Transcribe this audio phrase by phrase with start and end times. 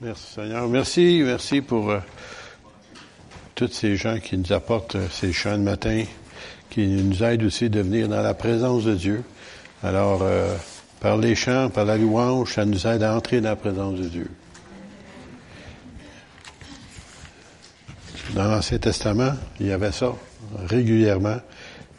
[0.00, 0.68] Merci Seigneur.
[0.68, 1.98] Merci, merci pour euh,
[3.56, 6.04] tous ces gens qui nous apportent euh, ces chants de matin,
[6.70, 9.24] qui nous aident aussi à venir dans la présence de Dieu.
[9.82, 10.54] Alors, euh,
[11.00, 14.08] par les chants, par la louange, ça nous aide à entrer dans la présence de
[14.08, 14.30] Dieu.
[18.34, 20.14] Dans l'Ancien Testament, il y avait ça
[20.68, 21.38] régulièrement.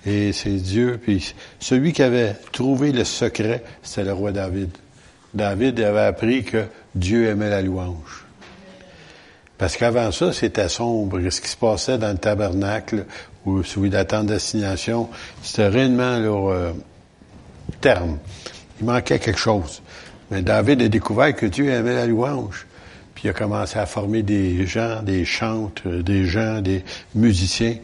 [0.05, 0.97] Et c'est Dieu.
[1.03, 4.69] Puis celui qui avait trouvé le secret, c'était le roi David.
[5.33, 8.25] David avait appris que Dieu aimait la louange.
[9.57, 11.19] Parce qu'avant ça, c'était sombre.
[11.29, 13.05] Ce qui se passait dans le tabernacle
[13.45, 15.09] ou celui d'attente d'assignation,
[15.43, 16.73] c'était réellement leur
[17.81, 18.19] terme.
[18.79, 19.81] Il manquait quelque chose.
[20.31, 22.65] Mais David a découvert que Dieu aimait la louange.
[23.13, 27.75] Puis il a commencé à former des gens, des chantes, des gens, des musiciens.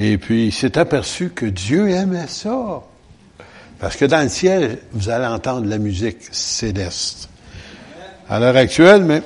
[0.00, 2.82] Et puis il s'est aperçu que Dieu aimait ça.
[3.78, 7.28] Parce que dans le ciel, vous allez entendre la musique céleste.
[8.28, 9.22] À l'heure actuelle, mais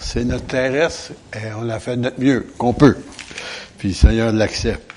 [0.00, 2.96] c'est notre terrestre et on l'a fait de notre mieux, qu'on peut.
[3.78, 4.90] Puis le Seigneur l'accepte.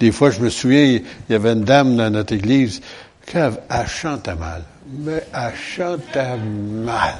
[0.00, 2.80] Des fois, je me souviens, il y avait une dame dans notre église,
[3.26, 4.62] qui elle chantait mal.
[4.90, 7.14] Mais elle chantait mal.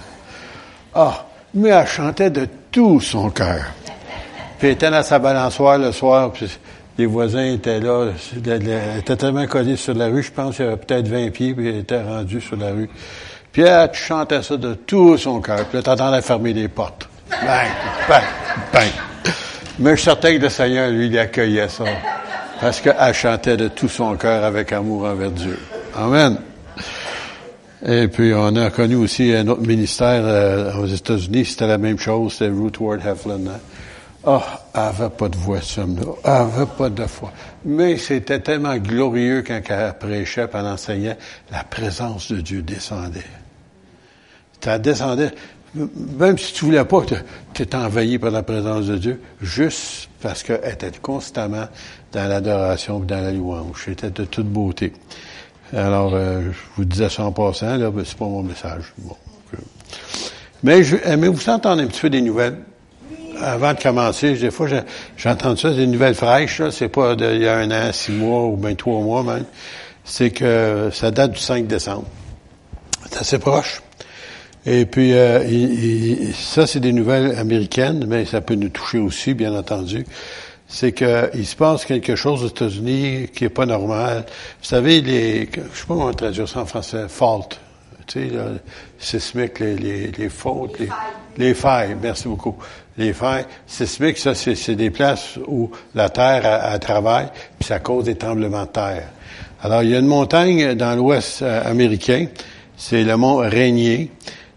[0.95, 3.65] Ah, mais elle chantait de tout son cœur.
[4.59, 6.33] Puis elle était dans sa balançoire le soir,
[6.99, 8.09] les voisins étaient là,
[8.99, 11.69] était tellement collée sur la rue, je pense qu'il y avait peut-être 20 pieds, puis
[11.69, 12.89] elle était rendue sur la rue.
[13.53, 15.65] Puis elle chantait ça de tout son cœur.
[15.67, 17.09] Puis là, t'entendais fermer les portes.
[17.31, 17.69] Bang,
[18.09, 18.23] bang,
[18.73, 18.89] bang.
[19.79, 21.85] Mais je suis certain que le Seigneur, lui, il accueillait ça.
[22.61, 25.59] Parce qu'elle chantait de tout son cœur avec amour envers Dieu.
[25.95, 26.39] Amen.
[27.85, 31.99] Et puis, on a connu aussi un autre ministère euh, aux États-Unis, c'était la même
[31.99, 33.41] chose, c'était Ruth Ward Heflin.
[33.49, 33.59] Hein.
[34.25, 34.41] Oh,
[34.75, 35.87] elle n'avait pas de voix, ce là
[36.25, 37.33] Elle n'avait pas de foi.
[37.65, 41.19] Mais c'était tellement glorieux quand elle prêchait, et elle enseignait,
[41.51, 43.25] la présence de Dieu descendait.
[44.61, 45.33] Ça descendait.
[45.75, 47.03] Même si tu voulais pas,
[47.55, 51.67] tu étais envahi par la présence de Dieu, juste parce qu'elle était constamment
[52.13, 53.83] dans l'adoration et dans la louange.
[53.87, 54.93] C'était de toute beauté.
[55.75, 58.93] Alors, euh, je vous disais ça en passant, là, ben, c'est pas mon message.
[58.99, 59.17] Bon,
[60.63, 62.59] mais, je, mais vous entendez un petit peu des nouvelles
[63.43, 64.69] avant de commencer, des fois,
[65.17, 68.57] j'entends ça, des nouvelles fraîches, c'est pas d'il y a un an, six mois ou
[68.57, 69.45] bien trois mois même.
[70.05, 72.07] C'est que ça date du 5 décembre.
[73.11, 73.83] C'est assez proche.
[74.65, 79.55] Et puis, euh, ça, c'est des nouvelles américaines, mais ça peut nous toucher aussi, bien
[79.55, 80.05] entendu.
[80.69, 84.25] C'est qu'il se passe quelque chose aux États-Unis qui est pas normal.
[84.61, 87.49] Vous savez, les, je sais pas comment traduire ça en français, fault.
[88.07, 88.47] Tu sais, là,
[88.99, 90.79] sismique, les, les, les fautes,
[91.39, 92.57] merci beaucoup.
[92.97, 97.29] Les failles sismiques, ça, c'est des places où la terre a, travaille,
[97.59, 99.09] puis ça cause des tremblements de terre.
[99.63, 102.27] Alors, il y a une montagne dans l'ouest euh, américain,
[102.77, 104.11] c'est le mont Rainier,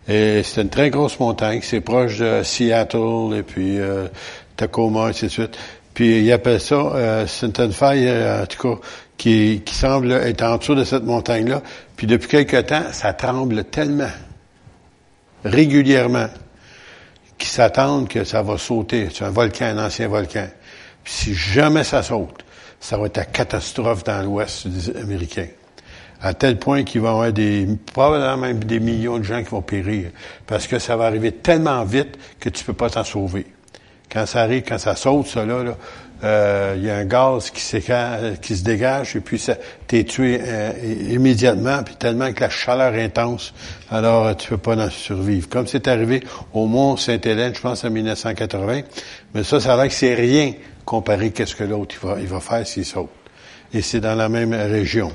[0.08, 4.08] et c'est une très grosse montagne, c'est proche de Seattle, et puis euh,
[4.56, 5.58] Tacoma, et ainsi de suite.
[5.96, 8.82] Puis il appelle ça, euh, c'est une faille, euh, en tout cas,
[9.18, 11.62] qui, qui semble être en dessous de cette montagne-là.
[11.96, 14.12] Puis depuis quelque temps, ça tremble tellement,
[15.46, 16.28] régulièrement,
[17.38, 19.10] qui s'attendent que ça va sauter.
[19.14, 20.48] C'est un volcan, un ancien volcan.
[21.04, 22.44] Puis si jamais ça saute,
[22.80, 24.68] ça va être la catastrophe dans l'Ouest
[25.02, 25.48] américain.
[26.22, 29.50] À tel point qu'il va y avoir des, probablement même des millions de gens qui
[29.50, 30.12] vont périr.
[30.48, 33.46] Parce que ça va arriver tellement vite que tu peux pas t'en sauver.
[34.10, 35.76] Quand ça arrive, quand ça saute, ça là,
[36.22, 37.62] là euh, il y a un gaz qui,
[38.42, 39.56] qui se dégage et puis ça
[39.88, 40.72] t'es tué euh,
[41.10, 43.54] immédiatement, puis tellement que la chaleur intense,
[43.92, 45.48] alors euh, tu peux pas en survivre.
[45.50, 48.82] Comme c'est arrivé au Mont Sainte-Hélène, je pense en 1980,
[49.34, 50.54] mais ça, ça a que c'est rien
[50.86, 53.10] comparé à ce que l'autre il va, il va faire s'il saute.
[53.74, 55.12] Et c'est dans la même région.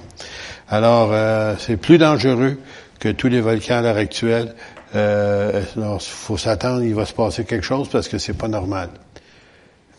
[0.69, 1.13] Alors,
[1.59, 2.59] c'est plus dangereux
[2.99, 4.55] que tous les volcans à l'heure actuelle.
[4.95, 8.91] Il faut s'attendre, il va se passer quelque chose parce que c'est pas normal.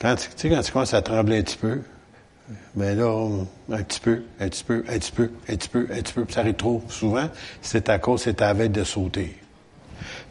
[0.01, 1.79] Quand, tu sais, quand tu commences à trembler un petit peu,
[2.73, 3.29] ben là,
[3.71, 6.25] un petit peu, un petit peu, un petit peu, un petit peu, un petit peu,
[6.27, 7.29] ça arrive trop souvent,
[7.61, 9.37] c'est à cause, c'est à veille de sauter.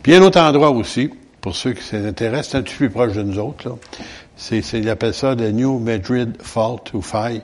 [0.03, 3.13] Puis un autre endroit aussi, pour ceux qui s'intéressent, c'est un petit peu plus proche
[3.13, 3.77] de nous autres, là.
[4.37, 7.43] C'est, ils appellent ça le New Madrid Fault ou Faille.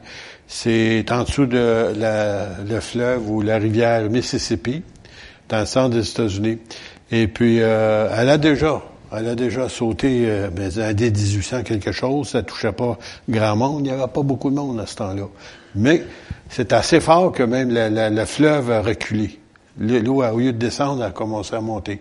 [0.48, 4.82] C'est en dessous de la, le fleuve ou la rivière Mississippi,
[5.48, 6.58] dans le centre des États-Unis.
[7.10, 8.82] Et puis, euh, elle a déjà
[9.12, 12.98] elle a déjà sauté euh, ben, dès 1800 quelque chose, ça touchait pas
[13.28, 15.28] grand monde, il n'y avait pas beaucoup de monde à ce temps-là.
[15.74, 16.02] Mais
[16.48, 19.38] c'est assez fort que même le fleuve a reculé.
[19.78, 22.00] L'eau, au lieu de descendre, a commencé à monter.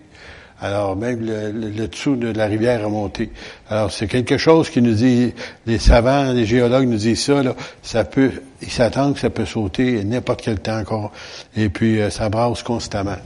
[0.61, 3.31] Alors même le, dessous de la rivière a monté.
[3.69, 5.33] Alors c'est quelque chose qui nous dit,
[5.65, 8.31] les savants, les géologues nous disent ça, là, ça peut,
[8.61, 11.11] ils s'attendent que ça peut sauter n'importe quel temps encore.
[11.57, 13.17] Et puis euh, ça brasse constamment.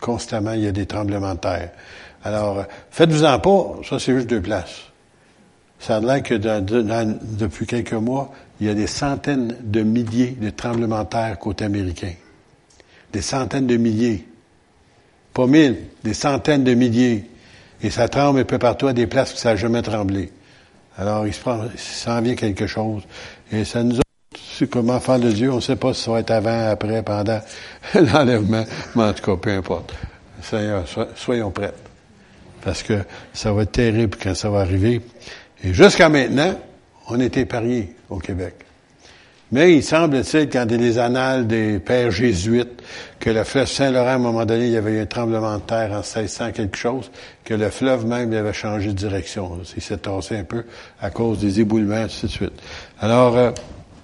[0.00, 1.70] Constamment, il y a des tremblements de terre.
[2.26, 4.82] Alors, faites-vous-en pas, ça c'est juste deux places.
[5.78, 10.50] Ça a l'air que depuis quelques mois, il y a des centaines de milliers de
[10.50, 12.14] tremblements de terre côté américain.
[13.12, 14.26] Des centaines de milliers.
[15.34, 17.30] Pas mille, des centaines de milliers.
[17.80, 20.32] Et ça tremble un peu partout à des places où ça n'a jamais tremblé.
[20.98, 23.04] Alors, il s'en vient quelque chose.
[23.52, 26.20] Et ça nous a comme enfant de Dieu, on ne sait pas si ça va
[26.20, 27.40] être avant, après, pendant
[27.94, 28.64] l'enlèvement,
[28.96, 29.94] mais en tout cas, peu importe.
[30.42, 30.84] Seigneur,
[31.14, 31.72] soyons prêts.
[32.66, 32.94] Parce que
[33.32, 35.00] ça va être terrible quand ça va arriver.
[35.62, 36.52] Et jusqu'à maintenant,
[37.08, 38.54] on est épargné au Québec.
[39.52, 42.82] Mais il semble-t-il, quand il y a les annales des pères jésuites,
[43.20, 45.62] que le fleuve Saint-Laurent, à un moment donné, il y avait eu un tremblement de
[45.62, 47.12] terre en 1600 quelque chose,
[47.44, 49.60] que le fleuve même il avait changé de direction.
[49.76, 50.64] Il s'est tassé un peu
[51.00, 52.60] à cause des éboulements, ainsi de suite.
[53.00, 53.52] Alors, euh,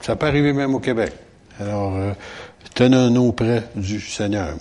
[0.02, 1.12] ça peut arriver même au Québec.
[1.58, 2.12] Alors, euh,
[2.76, 4.54] tenons-nous près du Seigneur.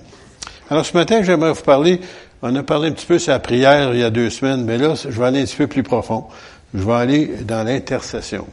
[0.72, 2.02] Alors, ce matin, j'aimerais vous parler,
[2.42, 4.78] on a parlé un petit peu sur la prière il y a deux semaines, mais
[4.78, 6.26] là, je vais aller un petit peu plus profond.
[6.74, 8.48] Je vais aller dans l'intercession.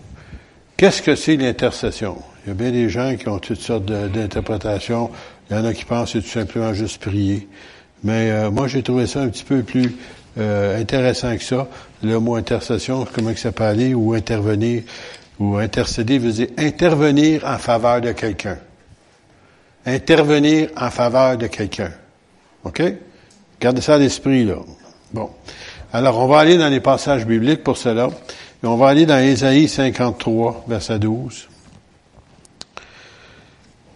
[0.76, 2.18] Qu'est-ce que c'est l'intercession?
[2.44, 5.10] Il y a bien des gens qui ont toutes sortes d'interprétations.
[5.50, 7.48] Il y en a qui pensent que c'est tout simplement juste prier.
[8.04, 9.96] Mais euh, moi, j'ai trouvé ça un petit peu plus
[10.38, 11.68] euh, intéressant que ça.
[12.02, 14.82] Le mot intercession, comment ça peut aller, ou intervenir,
[15.38, 18.58] ou intercéder veut dire intervenir en faveur de quelqu'un.
[19.86, 21.90] Intervenir en faveur de quelqu'un.
[22.64, 22.82] OK?
[23.60, 24.56] Gardez ça à l'esprit, là.
[25.12, 25.30] Bon.
[25.92, 28.10] Alors, on va aller dans les passages bibliques pour cela
[28.66, 31.48] on va aller dans Ésaïe 53, verset 12.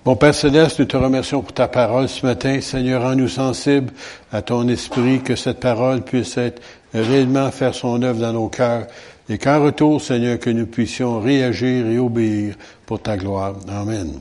[0.05, 2.61] Mon Père Céleste, nous te remercions pour ta parole ce matin.
[2.61, 3.93] Seigneur, rends-nous sensibles
[4.33, 6.61] à ton esprit, que cette parole puisse être
[6.93, 8.87] réellement faire son œuvre dans nos cœurs.
[9.29, 12.55] Et qu'en retour, Seigneur, que nous puissions réagir et obéir
[12.85, 13.55] pour ta gloire.
[13.69, 14.19] Amen.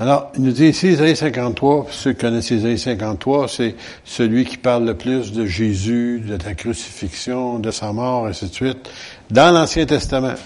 [0.00, 3.74] Alors, il nous dit ici, Isaïe 53, ceux qui connaissent Isaïe 53, c'est
[4.04, 8.54] celui qui parle le plus de Jésus, de ta crucifixion, de sa mort, ainsi de
[8.54, 8.88] suite,
[9.28, 10.36] dans l'Ancien Testament.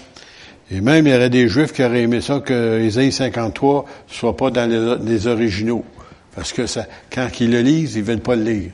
[0.71, 4.35] Et même, il y aurait des Juifs qui auraient aimé ça que Isaïe 53 soit
[4.35, 5.85] pas dans les, originaux.
[6.35, 8.71] Parce que ça, quand ils le lisent, ils veulent pas le lire.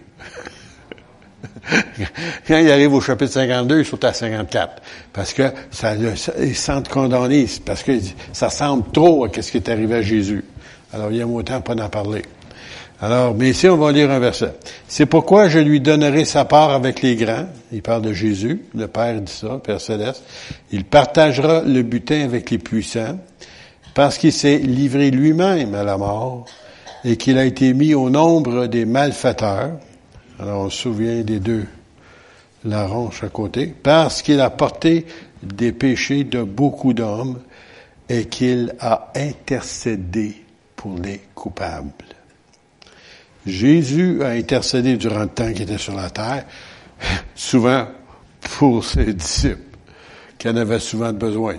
[2.47, 4.81] quand ils arrivent au chapitre 52, ils sont à 54.
[5.11, 7.91] Parce que ça, ils se sentent condamnés, parce que
[8.31, 10.45] ça semble trop à ce qui est arrivé à Jésus.
[10.93, 12.23] Alors, il y a autant pas d'en parler.
[13.01, 14.53] Alors, mais ici, on va lire un verset.
[14.87, 17.47] C'est pourquoi je lui donnerai sa part avec les grands.
[17.71, 18.63] Il parle de Jésus.
[18.75, 20.23] Le Père dit ça, Père Céleste.
[20.71, 23.17] Il partagera le butin avec les puissants
[23.93, 26.45] parce qu'il s'est livré lui-même à la mort
[27.05, 29.71] et qu'il a été mis au nombre des malfaiteurs.
[30.39, 31.65] Alors, on se souvient des deux
[32.65, 33.73] larronches à côté.
[33.81, 35.05] Parce qu'il a porté
[35.41, 37.39] des péchés de beaucoup d'hommes
[38.09, 40.43] et qu'il a intercédé
[40.79, 41.91] pour les coupables.
[43.45, 46.45] Jésus a intercédé durant le temps qu'il était sur la terre,
[47.35, 47.85] souvent
[48.57, 49.59] pour ses disciples,
[50.37, 51.55] qui en avaient souvent besoin.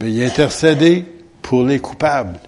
[0.00, 1.04] Mais il a intercédé
[1.42, 2.40] pour les coupables.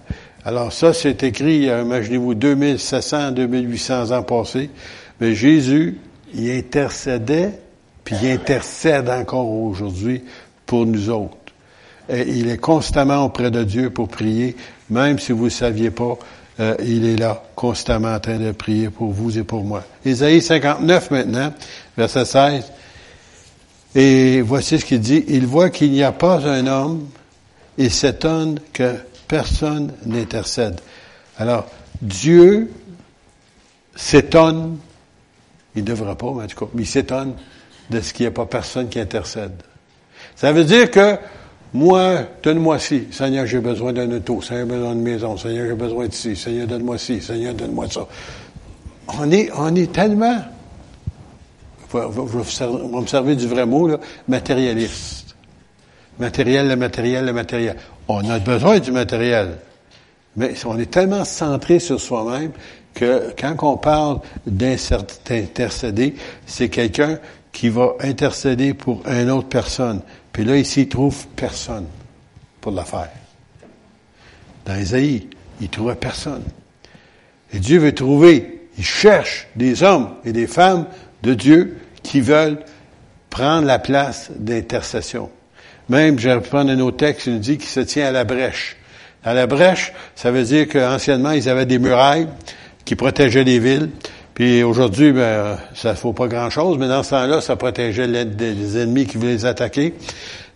[0.43, 4.71] Alors ça, c'est écrit, imaginez-vous, 2700, 2800 ans passés.
[5.21, 5.99] Mais Jésus,
[6.33, 7.51] il intercédait,
[8.03, 10.23] puis il intercède encore aujourd'hui
[10.65, 11.48] pour nous autres.
[12.11, 14.55] Il est constamment auprès de Dieu pour prier,
[14.89, 16.17] même si vous ne saviez pas,
[16.59, 19.83] euh, il est là, constamment en train de prier pour vous et pour moi.
[20.03, 21.53] Ésaïe 59 maintenant,
[21.95, 22.71] verset 16.
[23.95, 25.23] Et voici ce qu'il dit.
[25.27, 27.07] Il voit qu'il n'y a pas un homme
[27.77, 28.95] et s'étonne que
[29.27, 30.81] personne n'intercède.
[31.37, 31.65] Alors,
[32.01, 32.71] Dieu
[33.95, 34.77] s'étonne,
[35.75, 37.35] il ne devrait pas, mais en tout cas, il s'étonne
[37.89, 39.53] de ce qu'il n'y a pas personne qui intercède.
[40.35, 41.17] Ça veut dire que
[41.73, 43.07] moi, donne-moi ci.
[43.11, 44.41] Seigneur, j'ai besoin d'un auto.
[44.41, 45.37] Seigneur, j'ai besoin d'une maison.
[45.37, 46.35] Seigneur, j'ai besoin de ci.
[46.35, 47.21] Seigneur, donne-moi ci.
[47.21, 48.07] Seigneur, donne-moi ça.
[49.19, 50.39] On est, on est tellement,
[51.93, 55.35] je vais me servir du vrai mot, là, matérialiste.
[56.19, 57.75] Matériel, le matériel, le matériel.
[58.07, 59.57] On a besoin du matériel.
[60.35, 62.51] Mais on est tellement centré sur soi-même
[62.93, 67.19] que quand on parle d'intercéder, c'est quelqu'un
[67.51, 70.01] qui va intercéder pour une autre personne.
[70.39, 71.85] Puis là, ici, il trouve personne
[72.61, 73.09] pour l'affaire.
[74.65, 75.27] Dans Isaïe,
[75.59, 76.45] il trouvait personne.
[77.51, 80.85] Et Dieu veut trouver, il cherche des hommes et des femmes
[81.23, 82.63] de Dieu qui veulent
[83.29, 85.29] prendre la place d'intercession.
[85.89, 88.23] Même, je vais reprendre un autre texte, il nous dit qu'il se tient à la
[88.23, 88.77] brèche.
[89.25, 92.29] À la brèche, ça veut dire qu'anciennement, ils avaient des murailles
[92.85, 93.89] qui protégeaient les villes.
[94.39, 98.77] Puis aujourd'hui, ben, ça ne faut pas grand-chose, mais dans ce temps-là, ça protégeait les
[98.77, 99.93] ennemis qui voulaient les attaquer.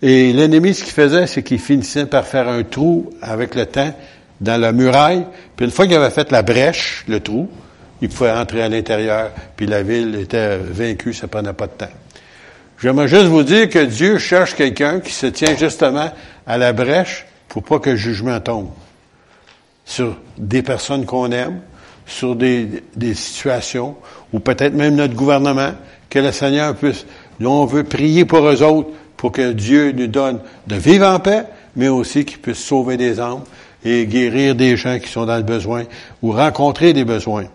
[0.01, 3.93] Et l'ennemi, ce qu'il faisait, c'est qu'il finissait par faire un trou avec le temps
[4.39, 5.25] dans la muraille.
[5.57, 7.49] Puis une fois qu'il avait fait la brèche, le trou,
[8.01, 11.93] il pouvait entrer à l'intérieur, puis la ville était vaincue, ça prenait pas de temps.
[12.81, 16.09] J'aimerais juste vous dire que Dieu cherche quelqu'un qui se tient justement
[16.47, 18.69] à la brèche pour pas que le jugement tombe
[19.83, 21.59] sur des personnes qu'on aime,
[22.13, 23.95] sur des, situations,
[24.31, 25.71] ou peut-être même notre gouvernement,
[26.09, 27.05] que le Seigneur puisse,
[27.39, 31.19] nous on veut prier pour eux autres, pour que Dieu nous donne de vivre en
[31.19, 33.43] paix, mais aussi qu'il puisse sauver des âmes
[33.83, 35.83] et guérir des gens qui sont dans le besoin
[36.21, 37.45] ou rencontrer des besoins.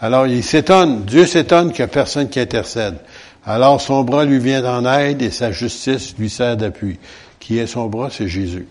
[0.00, 2.96] Alors il s'étonne, Dieu s'étonne qu'il n'y a personne qui intercède.
[3.44, 6.98] Alors son bras lui vient en aide et sa justice lui sert d'appui.
[7.38, 8.08] Qui est son bras?
[8.10, 8.66] C'est Jésus.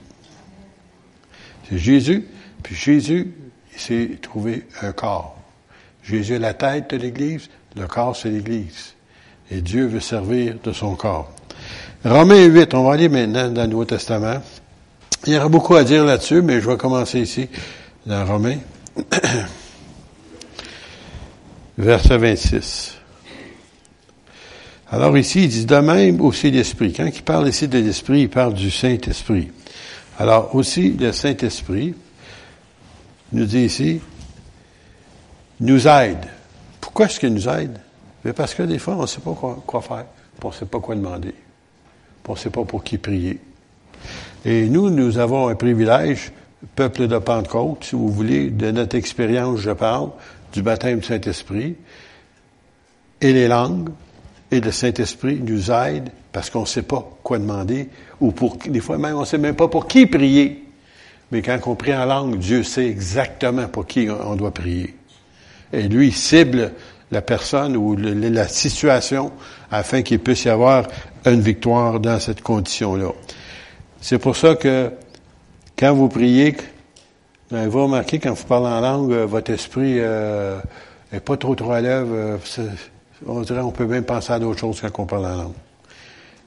[1.69, 2.27] C'est Jésus.
[2.63, 3.33] Puis Jésus,
[3.73, 5.36] il s'est trouvé un corps.
[6.07, 8.93] Jésus est la tête de l'Église, le corps c'est l'Église.
[9.51, 11.31] Et Dieu veut servir de son corps.
[12.05, 14.41] Romains 8, on va aller maintenant dans le Nouveau Testament.
[15.25, 17.49] Il y aura beaucoup à dire là-dessus, mais je vais commencer ici,
[18.05, 18.59] dans Romains.
[21.77, 22.97] Verset 26.
[24.89, 26.93] Alors ici, il dit de même aussi l'Esprit.
[26.93, 29.49] Quand il parle ici de l'Esprit, il parle du Saint-Esprit.
[30.17, 31.93] Alors aussi, le Saint-Esprit
[33.33, 33.99] nous dit ici,
[35.59, 36.25] nous aide.
[36.81, 37.79] Pourquoi est-ce qu'il nous aide?
[38.35, 40.05] parce que des fois, on ne sait pas quoi, faire,
[40.43, 41.33] on ne sait pas quoi demander
[42.27, 43.39] on ne sait pas pour qui prier.
[44.45, 46.31] Et nous, nous avons un privilège,
[46.75, 50.09] peuple de Pentecôte, si vous voulez, de notre expérience, je parle,
[50.53, 51.75] du baptême du Saint-Esprit,
[53.21, 53.89] et les langues,
[54.51, 57.89] et le Saint-Esprit nous aide parce qu'on ne sait pas quoi demander,
[58.21, 60.63] ou pour, des fois même, on ne sait même pas pour qui prier.
[61.31, 64.95] Mais quand on prie en langue, Dieu sait exactement pour qui on doit prier.
[65.73, 66.71] Et lui, il cible
[67.11, 69.31] la personne ou la situation
[69.71, 70.87] afin qu'il puisse y avoir
[71.25, 73.11] une victoire dans cette condition-là.
[74.01, 74.91] C'est pour ça que
[75.77, 76.55] quand vous priez,
[77.51, 80.59] ben, vous remarquez quand vous parlez en langue, euh, votre esprit euh,
[81.11, 82.13] est pas trop trop à l'œuvre.
[82.13, 82.37] Euh,
[83.25, 85.53] on dirait on peut même penser à d'autres choses quand on parle en langue.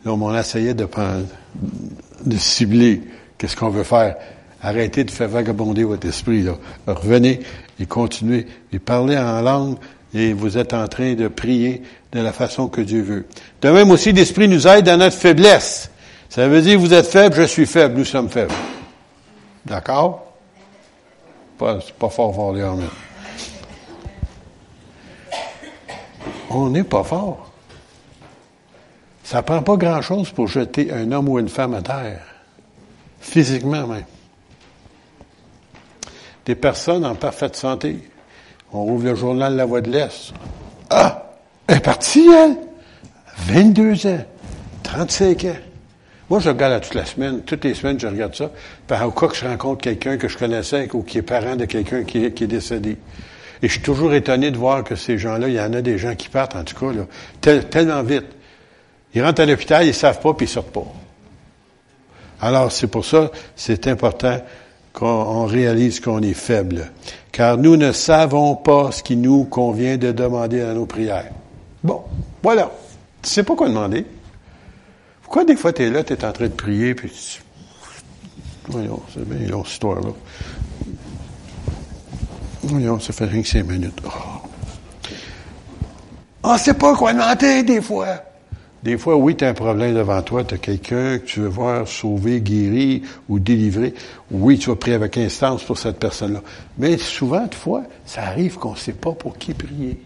[0.05, 0.87] Là, on essayé de,
[2.25, 3.03] de cibler
[3.37, 4.17] qu'est-ce qu'on veut faire.
[4.63, 6.47] Arrêtez de faire vagabonder votre esprit.
[6.87, 7.41] Revenez
[7.79, 9.77] et continuez et parlez en langue
[10.13, 13.27] et vous êtes en train de prier de la façon que Dieu veut.
[13.63, 15.91] De même aussi, l'Esprit nous aide dans notre faiblesse.
[16.29, 18.55] Ça veut dire, vous êtes faible, je suis faible, nous sommes faibles.
[19.65, 20.27] D'accord?
[21.59, 22.89] Pas, pas fort, fort, les amen.
[26.51, 27.51] On n'est pas fort.
[29.23, 32.23] Ça prend pas grand-chose pour jeter un homme ou une femme à terre.
[33.21, 34.05] Physiquement même.
[36.47, 37.99] Des personnes en parfaite santé.
[38.73, 40.33] On rouvre le journal La Voix de l'Est.
[40.89, 41.27] Ah!
[41.67, 42.57] Elle est partie, elle.
[43.47, 44.25] 22 ans.
[44.83, 45.57] 35 ans.
[46.29, 47.43] Moi, je regarde toute la semaine.
[47.43, 48.51] Toutes les semaines, je regarde ça.
[48.87, 51.65] Par au cas que je rencontre quelqu'un que je connaissais ou qui est parent de
[51.65, 52.97] quelqu'un qui, est décédé.
[53.63, 55.99] Et je suis toujours étonné de voir que ces gens-là, il y en a des
[55.99, 58.27] gens qui partent, en tout cas, là, tellement vite.
[59.15, 60.87] Ils rentrent à l'hôpital, ils savent pas, puis ils sortent pas.
[62.41, 64.41] Alors, c'est pour ça, c'est important
[64.93, 66.91] qu'on réalise qu'on est faible.
[67.33, 71.31] Car nous ne savons pas ce qui nous convient de demander à nos prières.
[71.83, 72.03] Bon,
[72.43, 72.71] voilà.
[73.23, 74.05] Tu sais pas quoi demander.
[75.23, 77.43] Pourquoi des fois tu es là, tu es en train de prier, puis tu...
[78.69, 80.11] Voyons, c'est bien longue histoire-là.
[82.63, 84.01] Voyons, ça fait rien que cinq minutes.
[84.05, 84.11] Oh.
[86.43, 88.23] On ne sait pas quoi demander des fois.
[88.83, 91.49] Des fois, oui, tu as un problème devant toi, tu as quelqu'un que tu veux
[91.49, 93.93] voir sauver, guérir ou délivrer.
[94.31, 96.41] Oui, tu vas prier avec instance pour cette personne-là.
[96.79, 100.01] Mais souvent, des fois, ça arrive qu'on ne sait pas pour qui prier.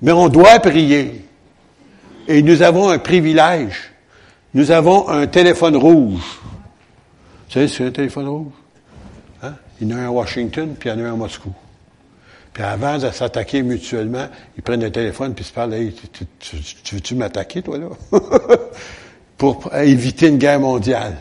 [0.00, 1.24] Mais on doit prier.
[2.28, 3.90] Et nous avons un privilège.
[4.54, 6.40] Nous avons un téléphone rouge.
[7.48, 8.52] Vous savez, c'est un téléphone rouge?
[9.42, 9.54] Hein?
[9.80, 11.52] Il y en a un à Washington, puis il y en a un à Moscou.
[12.56, 15.92] Puis avant de s'attaquer mutuellement, ils prennent le téléphone puis se parlent, hey,
[16.40, 17.88] tu, veux-tu m'attaquer, toi, là?
[19.36, 21.18] Pour éviter une guerre mondiale.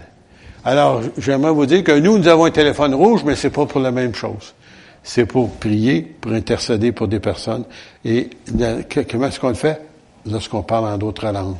[0.63, 3.81] Alors, j'aimerais vous dire que nous, nous avons un téléphone rouge, mais c'est pas pour
[3.81, 4.53] la même chose.
[5.03, 7.65] C'est pour prier, pour intercéder pour des personnes.
[8.05, 8.29] Et
[9.09, 9.81] comment est-ce qu'on le fait?
[10.25, 11.57] Lorsqu'on parle en d'autres langues.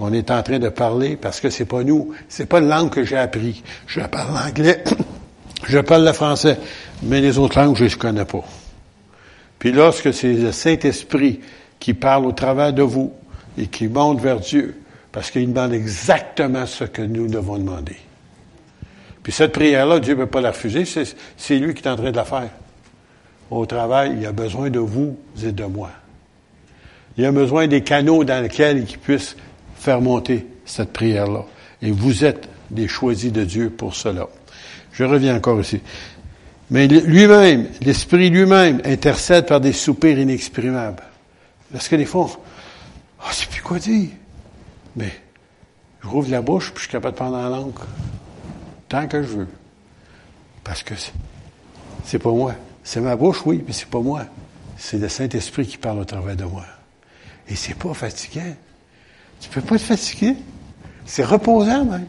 [0.00, 2.88] On est en train de parler parce que c'est pas nous, c'est pas une langue
[2.88, 3.62] que j'ai appris.
[3.86, 4.82] Je parle l'anglais,
[5.66, 6.58] je parle le français
[7.02, 8.44] mais les autres langues, je ne les connais pas.
[9.58, 11.40] Puis lorsque c'est le Saint-Esprit
[11.78, 13.12] qui parle au travers de vous
[13.56, 14.80] et qui monte vers Dieu,
[15.12, 17.96] parce qu'il demande exactement ce que nous devons demander.
[19.22, 22.10] Puis cette prière-là, Dieu ne peut pas la refuser, c'est lui qui est en train
[22.10, 22.50] de la faire.
[23.50, 25.90] Au travail, il a besoin de vous et de moi.
[27.16, 29.36] Il a besoin des canaux dans lesquels il puisse
[29.74, 31.44] faire monter cette prière-là.
[31.82, 34.28] Et vous êtes des choisis de Dieu pour cela.
[34.92, 35.80] Je reviens encore ici.
[36.70, 41.02] Mais lui-même, l'Esprit lui-même, intercède par des soupirs inexprimables.
[41.72, 42.28] Parce que des fois,
[43.20, 44.10] ah, oh, c'est plus quoi dire.
[44.96, 45.12] Mais
[46.02, 47.78] je rouvre la bouche, puis je suis capable de prendre la langue.
[48.88, 49.48] Tant que je veux.
[50.64, 50.94] Parce que
[52.04, 52.54] c'est pas moi.
[52.84, 54.24] C'est ma bouche, oui, mais c'est pas moi.
[54.76, 56.64] C'est le Saint-Esprit qui parle au travers de moi.
[57.48, 58.54] Et c'est pas fatigant.
[59.40, 60.36] Tu peux pas te fatiguer.
[61.06, 62.08] C'est reposant même.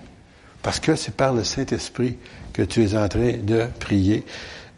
[0.61, 2.17] Parce que c'est par le Saint-Esprit
[2.53, 4.25] que tu es en train de prier.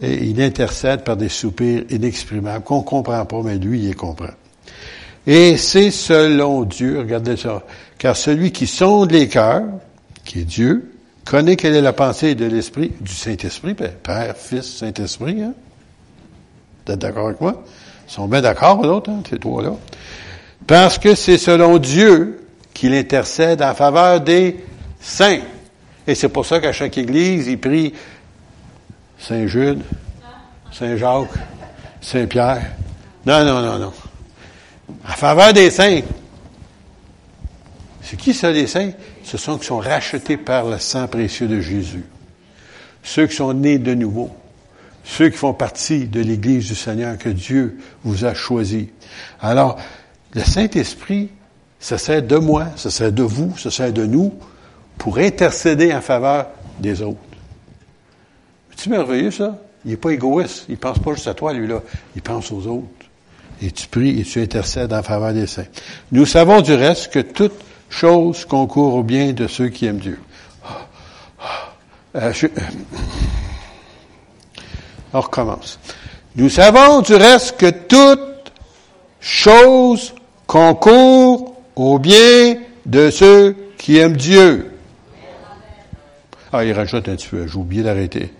[0.01, 4.33] Et il intercède par des soupirs inexprimables qu'on comprend pas, mais lui, il comprend.
[5.27, 7.63] Et c'est selon Dieu, regardez ça,
[7.99, 9.63] car celui qui sonde les cœurs,
[10.25, 10.93] qui est Dieu,
[11.25, 15.53] connaît quelle est la pensée de l'Esprit, du Saint-Esprit, ben, Père, Fils, Saint-Esprit, hein?
[16.85, 17.63] Vous êtes d'accord avec moi?
[18.07, 19.75] Ils sont bien d'accord, l'autre, hein, ces trois-là.
[20.65, 24.63] Parce que c'est selon Dieu qu'il intercède en faveur des
[24.99, 25.41] saints.
[26.11, 27.93] Et c'est pour ça qu'à chaque église, il prie
[29.17, 29.81] Saint Jude,
[30.69, 31.29] Saint Jacques,
[32.01, 32.73] Saint Pierre.
[33.25, 33.93] Non, non, non, non.
[35.07, 36.01] En faveur des saints.
[38.01, 38.91] C'est qui ça, les saints?
[39.23, 42.03] Ce sont ceux qui sont rachetés par le sang précieux de Jésus.
[43.03, 44.31] Ceux qui sont nés de nouveau.
[45.05, 48.89] Ceux qui font partie de l'Église du Seigneur que Dieu vous a choisi.
[49.39, 49.79] Alors,
[50.33, 51.29] le Saint-Esprit,
[51.79, 54.33] ça sert de moi, ça sert de vous, ça sert de nous
[55.01, 56.45] pour intercéder en faveur
[56.77, 57.17] des autres.
[58.75, 59.57] C'est merveilleux, ça?
[59.83, 60.65] Il n'est pas égoïste.
[60.69, 61.81] Il pense pas juste à toi, lui-là.
[62.15, 62.87] Il pense aux autres.
[63.63, 65.65] Et tu pries et tu intercèdes en faveur des saints.
[66.11, 70.19] Nous savons du reste que toute chose concourt au bien de ceux qui aiment Dieu.
[72.15, 72.47] Euh, euh,
[75.13, 75.79] on recommence.
[76.35, 78.51] Nous savons du reste que toute
[79.19, 80.13] chose
[80.45, 84.70] concourt au bien de ceux qui aiment Dieu.
[86.53, 88.33] Ah, il rajoute un petit peu, j'ai oublié d'arrêter.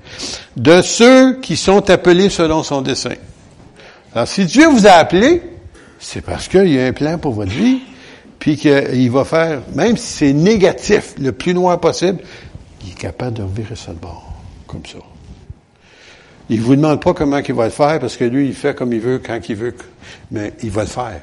[0.57, 3.15] De ceux qui sont appelés selon son dessein.
[4.13, 5.41] Alors, si Dieu vous a appelé,
[5.97, 7.79] c'est parce qu'il y a un plan pour votre vie,
[8.37, 12.19] puis qu'il va faire, même si c'est négatif, le plus noir possible,
[12.83, 14.33] il est capable de revirer ça de bord,
[14.67, 14.97] comme ça.
[16.49, 18.91] Il vous demande pas comment il va le faire, parce que lui, il fait comme
[18.91, 19.75] il veut, quand il veut,
[20.31, 21.21] mais il va le faire.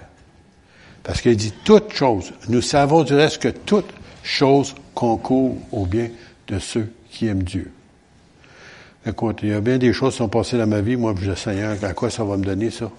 [1.03, 2.33] Parce qu'il dit toute chose.
[2.49, 3.91] Nous savons du reste que toute
[4.23, 6.09] chose concourt au bien
[6.49, 7.71] de ceux qui aiment Dieu.
[9.07, 11.31] Écoute, il y a bien des choses qui sont passées dans ma vie, moi, je
[11.31, 12.91] dis, Seigneur, à quoi ça va me donner ça?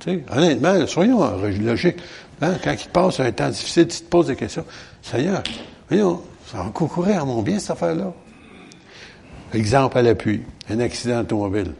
[0.00, 1.20] Tu sais, honnêtement, soyons
[1.62, 1.98] logiques.
[2.42, 4.64] Hein, quand il passe un temps difficile, tu te poses des questions.
[5.00, 5.42] Seigneur,
[5.88, 8.12] voyons, ça va concourir à mon bien, cette affaire-là.
[9.54, 11.72] Exemple à l'appui, un accident automobile.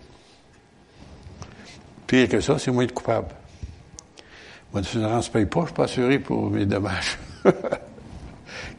[2.07, 3.29] Pire que ça, c'est moi de coupable.
[4.73, 7.19] Moi, l'assurance ne paye pas, je ne suis pas assuré pour mes dommages.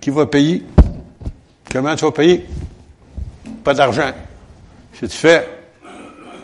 [0.02, 0.64] Qui va payer?
[1.76, 2.46] Comment tu vas payer?
[3.62, 4.14] Pas d'argent.
[4.94, 5.46] Si tu fais,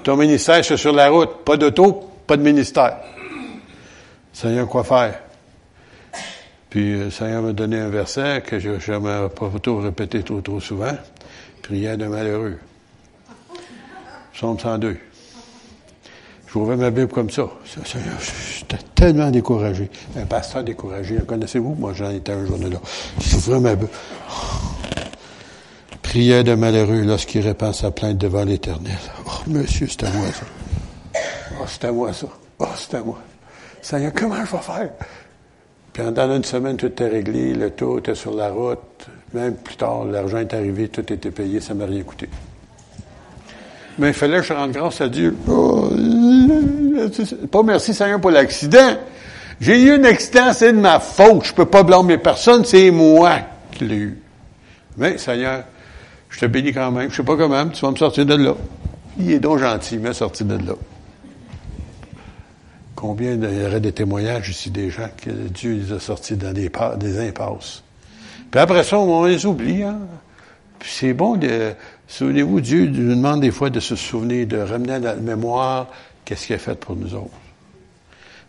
[0.04, 2.98] ton ministère, c'est sur la route, pas d'auto, pas de ministère.
[4.34, 5.18] Seigneur, quoi faire?
[6.70, 10.42] Puis, le euh, Seigneur m'a donné un verset que je n'ai pas trop répéter trop,
[10.42, 10.98] trop souvent.
[11.62, 12.58] Prière de malheureux.
[14.34, 14.98] Psaume 102.
[16.46, 17.48] Je ouvrais ma Bible comme ça.
[17.86, 19.90] J'étais tellement découragé.
[20.18, 21.76] Un pasteur découragé, connaissez-vous?
[21.76, 22.82] Moi, j'en étais un jour-là.
[23.22, 23.88] J'ouvrais ma Bible.
[26.12, 28.98] Prière de malheureux lorsqu'il répand sa plainte devant l'Éternel.
[29.26, 30.46] Oh, monsieur, c'est à moi ça.
[31.58, 32.28] Oh, c'est à moi ça.
[32.60, 33.18] Oh, c'est à moi.
[33.82, 34.90] Seigneur, comment je vais faire?
[35.94, 39.08] Puis dans une semaine, tout est réglé, le taux était sur la route.
[39.34, 42.28] Même plus tard, l'argent est arrivé, tout était payé, ça m'a rien coûté.
[43.98, 45.34] Mais il fallait que je rende grâce à Dieu.
[45.48, 45.92] Oh,
[47.50, 48.98] pas merci Seigneur pour l'accident.
[49.62, 51.46] J'ai eu un accident, c'est de ma faute.
[51.46, 53.40] Je peux pas blâmer personne, c'est moi
[53.72, 54.22] qui l'ai eu.
[54.98, 55.64] Mais Seigneur,
[56.32, 57.12] je te bénis quand même.
[57.12, 58.56] Je sais pas comment, tu vas me sortir de là.
[59.20, 60.74] Il est donc gentil, mais sortir de là.
[62.96, 66.54] Combien il y aurait des témoignages ici des gens que Dieu les a sortis dans
[66.54, 67.84] des, des impasses.
[68.50, 69.84] Puis après ça, on les oublie.
[69.84, 70.00] Hein?
[70.80, 71.74] Puis c'est bon de...
[72.08, 75.88] Souvenez-vous, Dieu nous demande des fois de se souvenir, de ramener à la mémoire
[76.26, 77.32] qu'est-ce qu'il a fait pour nous autres.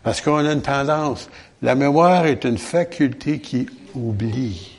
[0.03, 1.29] Parce qu'on a une tendance.
[1.61, 4.72] La mémoire est une faculté qui oublie.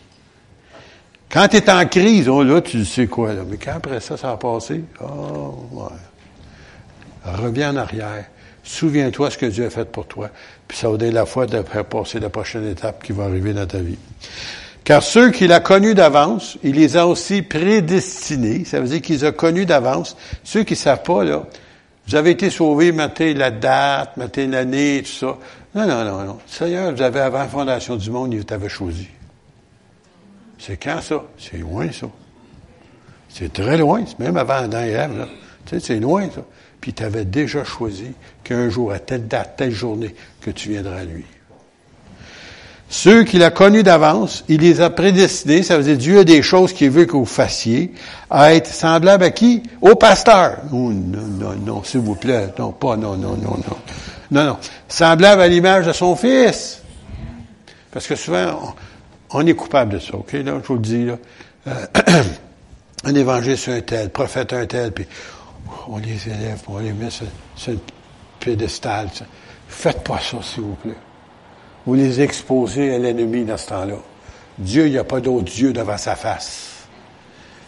[1.30, 3.42] Quand tu es en crise, oh là, tu sais quoi, là.
[3.48, 5.86] Mais quand après ça, ça a passé, oh, ouais.
[7.24, 8.26] Reviens en arrière.
[8.62, 10.30] Souviens-toi ce que Dieu a fait pour toi.
[10.66, 13.52] Puis ça va donner la foi de faire passer la prochaine étape qui va arriver
[13.52, 13.98] dans ta vie.
[14.84, 18.64] Car ceux qu'il a connus d'avance, il les a aussi prédestinés.
[18.64, 20.16] Ça veut dire qu'il les a connus d'avance.
[20.44, 21.44] Ceux qui ne savent pas, là,
[22.06, 25.38] vous avez été sauvés, mettez la date, mettez l'année, tout ça.
[25.74, 26.38] Non, non, non, non.
[26.46, 29.08] Seigneur, vous avez avant la fondation du monde, il t'avait choisi.
[30.66, 31.22] C'est quand ça?
[31.38, 32.06] C'est loin, ça.
[33.28, 34.02] C'est très loin.
[34.06, 35.26] C'est même avant Adam et Ève.
[35.66, 36.40] Tu sais, c'est loin, ça.
[36.80, 41.00] Puis tu avais déjà choisi qu'un jour, à telle date, telle journée, que tu viendras
[41.00, 41.24] à lui.
[42.88, 46.42] Ceux qu'il a connus d'avance, il les a prédestinés, ça veut dire Dieu a des
[46.42, 47.92] choses qu'il veut que vous fassiez,
[48.30, 49.62] à être semblables à qui?
[49.82, 50.58] Au pasteur.
[50.72, 52.54] non, non, non, s'il vous plaît.
[52.58, 53.76] Non, pas, non, non, non, non.
[54.30, 54.56] Non, non.
[54.88, 56.80] Semblable à l'image de son fils.
[57.90, 58.72] Parce que souvent, on,
[59.40, 60.32] est coupable de ça, OK?
[60.32, 61.18] Là, je vous le dis, là.
[61.66, 61.86] Euh,
[63.04, 65.06] un évangile un tel, prophète un tel, puis
[65.88, 67.76] on les élève, on les met sur, sur un
[68.40, 69.08] pédestal.
[69.68, 70.94] Faites pas ça, s'il vous plaît.
[71.86, 73.96] Vous les exposez à l'ennemi dans ce temps-là.
[74.58, 76.86] Dieu, il n'y a pas d'autre Dieu devant sa face.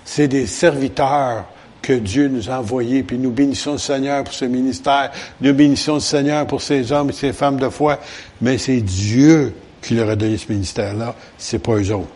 [0.04, 1.46] C'est des serviteurs
[1.82, 5.94] que Dieu nous a envoyés, puis nous bénissons le Seigneur pour ce ministère, nous bénissons
[5.94, 7.98] le Seigneur pour ces hommes et ces femmes de foi,
[8.40, 9.54] mais c'est Dieu
[9.86, 12.08] qui leur a donné ce ministère-là, c'est pas eux autres.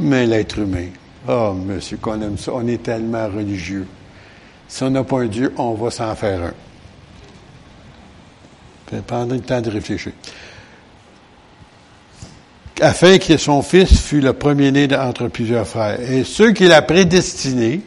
[0.00, 0.88] Mais l'être humain,
[1.28, 3.86] oh monsieur, qu'on aime ça, on est tellement religieux.
[4.66, 6.52] Si on n'a pas un Dieu, on va s'en faire un.
[9.06, 10.12] Pendant le temps de réfléchir.
[12.80, 16.00] Afin que son fils fût le premier-né entre plusieurs frères.
[16.00, 17.82] Et ceux qu'il a prédestinés,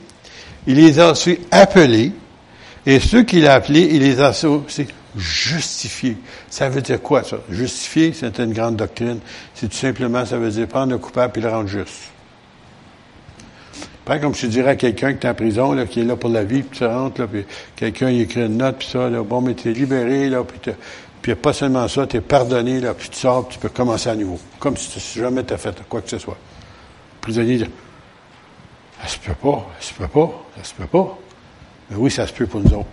[0.66, 2.14] il les a aussi appelés.
[2.86, 6.18] Et ceux qu'il a appelés, il les a aussi justifiés.
[6.50, 7.38] Ça veut dire quoi, ça?
[7.50, 9.20] Justifier, c'est une grande doctrine.
[9.54, 12.12] C'est tout simplement, ça veut dire prendre le coupable et le rendre juste.
[14.06, 16.32] Pas comme je dirais à quelqu'un qui est en prison, là, qui est là pour
[16.32, 17.46] la vie, puis tu rentres, là, puis
[17.76, 20.74] quelqu'un écrit une note, puis ça, là, bon, mais tu es libéré, là, puis
[21.22, 24.10] puis pas seulement ça, tu es pardonné, là, puis tu sors, puis tu peux commencer
[24.10, 24.40] à nouveau.
[24.58, 26.38] Comme si jamais tu fait quoi que ce soit.
[26.38, 27.70] Le prisonnier dit,
[29.02, 31.18] ça se peut pas, ça se peut pas, ça se peut pas.
[31.90, 32.88] Mais oui, ça se peut pour nous autres.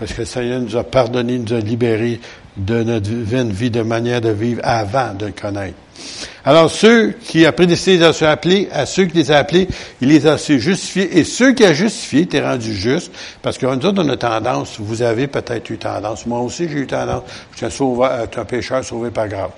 [0.00, 2.20] Parce que le Seigneur nous a pardonné, nous a libérés
[2.56, 5.76] de notre vie de manière de vivre avant de le connaître.
[6.42, 9.68] Alors, ceux qui a prédestiné les a appelés, à ceux qui les a appelés,
[10.00, 11.18] il les a su justifier.
[11.18, 13.12] Et ceux qui a justifié, t'es rendu juste.
[13.42, 16.78] Parce que nous autres, on a tendance, vous avez peut-être eu tendance, moi aussi j'ai
[16.78, 19.50] eu tendance, je suis un, un pécheur sauvé par grâce.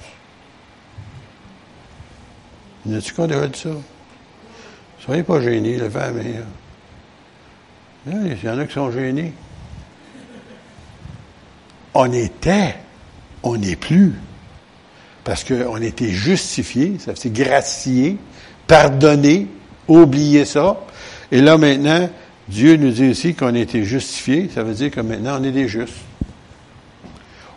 [2.85, 3.69] Y a-tu qu'on devrait dire ça?
[5.05, 6.35] Soyez pas gênés, le vent, mais...
[8.05, 9.33] Il y en a qui sont gênés.
[11.95, 12.77] On était,
[13.43, 14.15] on n'est plus.
[15.25, 18.17] Parce qu'on été justifié, ça veut dire gracié,
[18.67, 19.47] pardonné,
[19.87, 20.81] oublié ça.
[21.31, 22.09] Et là maintenant,
[22.49, 25.53] Dieu nous dit aussi qu'on a été justifié, ça veut dire que maintenant on est
[25.53, 25.95] des justes.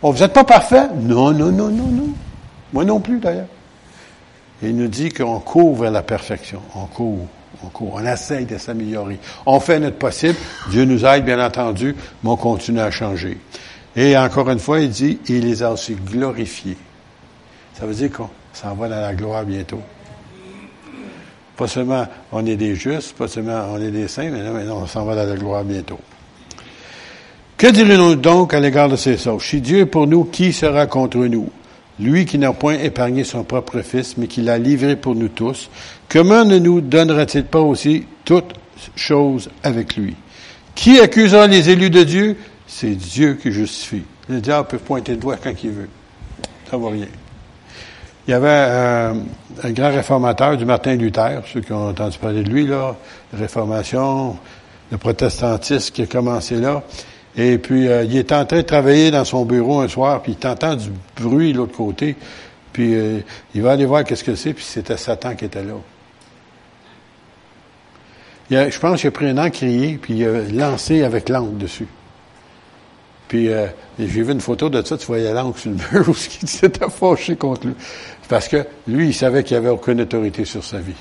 [0.02, 0.88] Oh, vous n'êtes pas parfait?
[0.94, 2.08] Non, non, non, non, non.
[2.72, 3.48] Moi non plus d'ailleurs.
[4.62, 6.60] Il nous dit qu'on court vers la perfection.
[6.74, 7.26] On court,
[7.64, 9.18] on court, on essaye de s'améliorer.
[9.44, 10.36] On fait notre possible.
[10.70, 13.38] Dieu nous aide, bien entendu, mais on continue à changer.
[13.96, 16.76] Et encore une fois, il dit, il les a aussi glorifiés.
[17.72, 19.80] Ça veut dire qu'on s'en va dans la gloire bientôt.
[21.56, 24.86] Pas seulement on est des justes, pas seulement on est des saints, mais non, on
[24.86, 25.98] s'en va dans la gloire bientôt.
[27.56, 29.42] Que dirons-nous donc à l'égard de ces choses?
[29.42, 31.48] Si Dieu est pour nous, qui sera contre nous?
[31.98, 35.70] Lui qui n'a point épargné son propre Fils, mais qui l'a livré pour nous tous,
[36.10, 38.52] comment ne nous donnera-t-il pas aussi toutes
[38.94, 40.14] choses avec lui?
[40.74, 42.36] Qui accusera les élus de Dieu?
[42.66, 44.02] C'est Dieu qui justifie.
[44.28, 45.88] Le diable peut pointer le doigt quand il veut.
[46.70, 47.06] Ça va rien.
[48.26, 49.14] Il y avait
[49.62, 52.96] un grand réformateur du Martin Luther, ceux qui ont entendu parler de lui, là,
[53.32, 54.36] réformation,
[54.90, 56.82] le protestantisme qui a commencé là.
[57.36, 60.36] Et puis, euh, il est en train de travailler dans son bureau un soir, puis
[60.40, 62.16] il entend du bruit de l'autre côté.
[62.72, 63.20] Puis, euh,
[63.54, 65.74] il va aller voir qu'est-ce que c'est, puis c'était Satan qui était là.
[68.50, 71.86] je pense qu'il a pris un encrier, puis il a lancé avec l'encre dessus.
[73.28, 73.66] Puis euh,
[73.98, 76.88] j'ai vu une photo de ça, tu voyais l'encre sur le mur où il s'était
[76.88, 77.74] fâché contre lui.
[78.28, 80.94] Parce que lui, il savait qu'il n'y avait aucune autorité sur sa vie.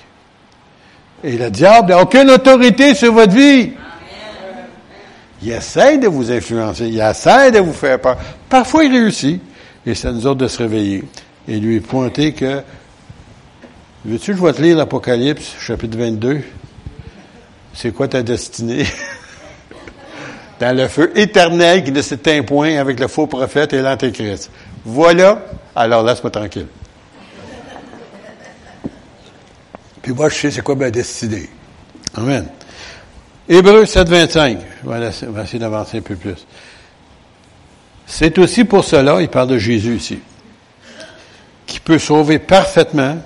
[1.24, 3.72] Et le diable n'a aucune autorité sur votre vie.
[5.42, 8.18] Il essaie de vous influencer, il essaie de vous faire peur.
[8.50, 9.42] Parfois, il réussit.
[9.86, 11.04] Et ça nous ordre de se réveiller.
[11.48, 12.62] Et lui pointer que,
[14.04, 16.42] veux-tu que je vais te lire l'Apocalypse, chapitre 22?
[17.74, 18.86] C'est quoi ta destinée?
[20.60, 24.50] dans le feu éternel qui ne s'éteint point avec le faux prophète et l'antéchrist.
[24.86, 25.44] Voilà,
[25.76, 26.68] alors laisse-moi tranquille.
[30.02, 31.50] Puis moi, je sais c'est quoi ma destinée.
[32.14, 32.48] Amen.
[33.50, 34.60] Hébreu 7, 25.
[34.86, 36.46] On va essayer d'avancer un peu plus.
[38.06, 40.20] C'est aussi pour cela, il parle de Jésus ici,
[41.66, 43.18] qui peut sauver parfaitement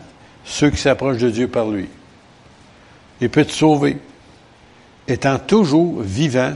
[0.46, 1.88] ceux qui s'approchent de Dieu par lui.
[3.22, 3.98] Il peut te sauver,
[5.08, 6.54] étant toujours vivant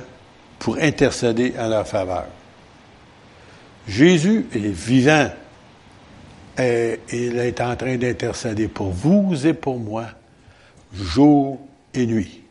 [0.63, 2.26] pour intercéder en leur faveur.
[3.88, 5.30] Jésus est vivant
[6.58, 10.06] il est en train d'intercéder pour vous et pour moi,
[10.93, 11.60] jour
[11.93, 12.41] et nuit.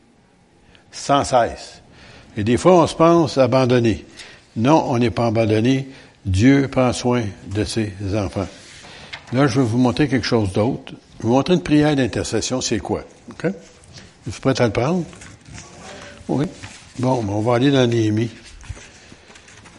[0.90, 1.80] sans cesse.
[2.36, 4.04] Et des fois, on se pense abandonné.
[4.56, 5.88] Non, on n'est pas abandonné.
[6.26, 8.48] Dieu prend soin de ses enfants.
[9.32, 10.92] Là, je vais vous montrer quelque chose d'autre.
[11.18, 13.04] Je vais vous montrer une prière d'intercession, c'est quoi?
[13.28, 13.48] Vous
[14.28, 15.04] êtes prêts à le prendre?
[16.28, 16.46] Oui.
[16.98, 18.30] Bon, ben, on va aller dans Néhémie.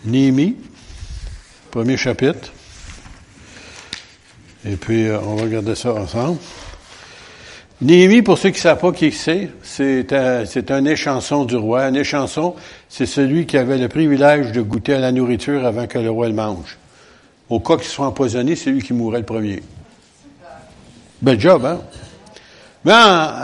[0.04, 0.56] Néhémie,
[1.70, 2.52] premier chapitre.
[4.66, 6.40] Et puis, euh, on va regarder ça ensemble.
[7.82, 11.84] Néhémie, pour ceux qui ne savent pas qui c'est, c'est un, échanson du roi.
[11.84, 12.56] Un échanson,
[12.90, 16.28] c'est celui qui avait le privilège de goûter à la nourriture avant que le roi
[16.28, 16.78] le mange.
[17.50, 19.62] Au cas qu'il soit empoisonné, c'est lui qui mourrait le premier.
[21.22, 21.80] Bel job, hein?
[22.86, 22.92] Mais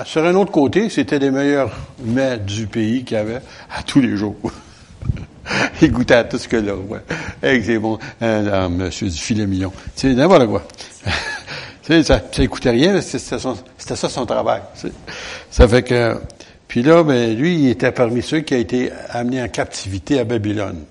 [0.06, 1.71] sur un autre côté, c'était les meilleurs
[2.04, 3.41] mets du pays qu'il y avait
[3.75, 4.36] à tous les jours.
[5.82, 6.99] Il goûtait à tout ce que le roi.
[7.41, 7.97] Hey, c'est bon.
[8.21, 9.47] Euh, monsieur du filet.
[9.47, 10.63] Tu sais, n'importe quoi.
[12.04, 13.39] ça, ça coûtait rien, c'était
[13.95, 14.62] ça son travail.
[15.49, 16.19] Ça fait que,
[16.67, 20.23] puis là, ben, lui, il était parmi ceux qui a été amené en captivité à
[20.23, 20.84] Babylone.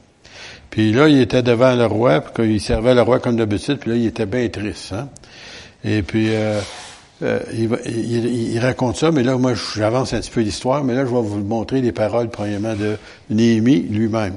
[0.71, 3.91] Puis là, il était devant le roi, puis il servait le roi comme d'habitude, puis
[3.91, 4.93] là, il était bien triste.
[4.93, 5.09] Hein?
[5.85, 6.61] Et puis, euh,
[7.23, 11.05] euh, il, il, raconte ça, mais là, moi, j'avance un petit peu l'histoire, mais là,
[11.05, 12.97] je vais vous montrer les paroles, premièrement, de
[13.31, 14.35] Néhémie lui-même.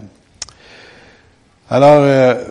[1.70, 2.44] Alors, euh,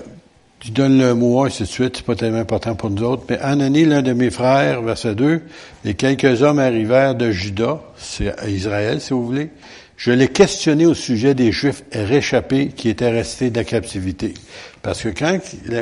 [0.61, 3.25] tu donnes le mot, ainsi de suite, c'est pas tellement important pour nous autres.
[3.29, 5.43] Mais Anani, l'un de mes frères, verset 2,
[5.85, 9.51] et quelques hommes arrivèrent de Juda, c'est Israël, si vous voulez.
[9.97, 14.33] Je l'ai questionné au sujet des Juifs réchappés qui étaient restés de la captivité.
[14.81, 15.39] Parce que quand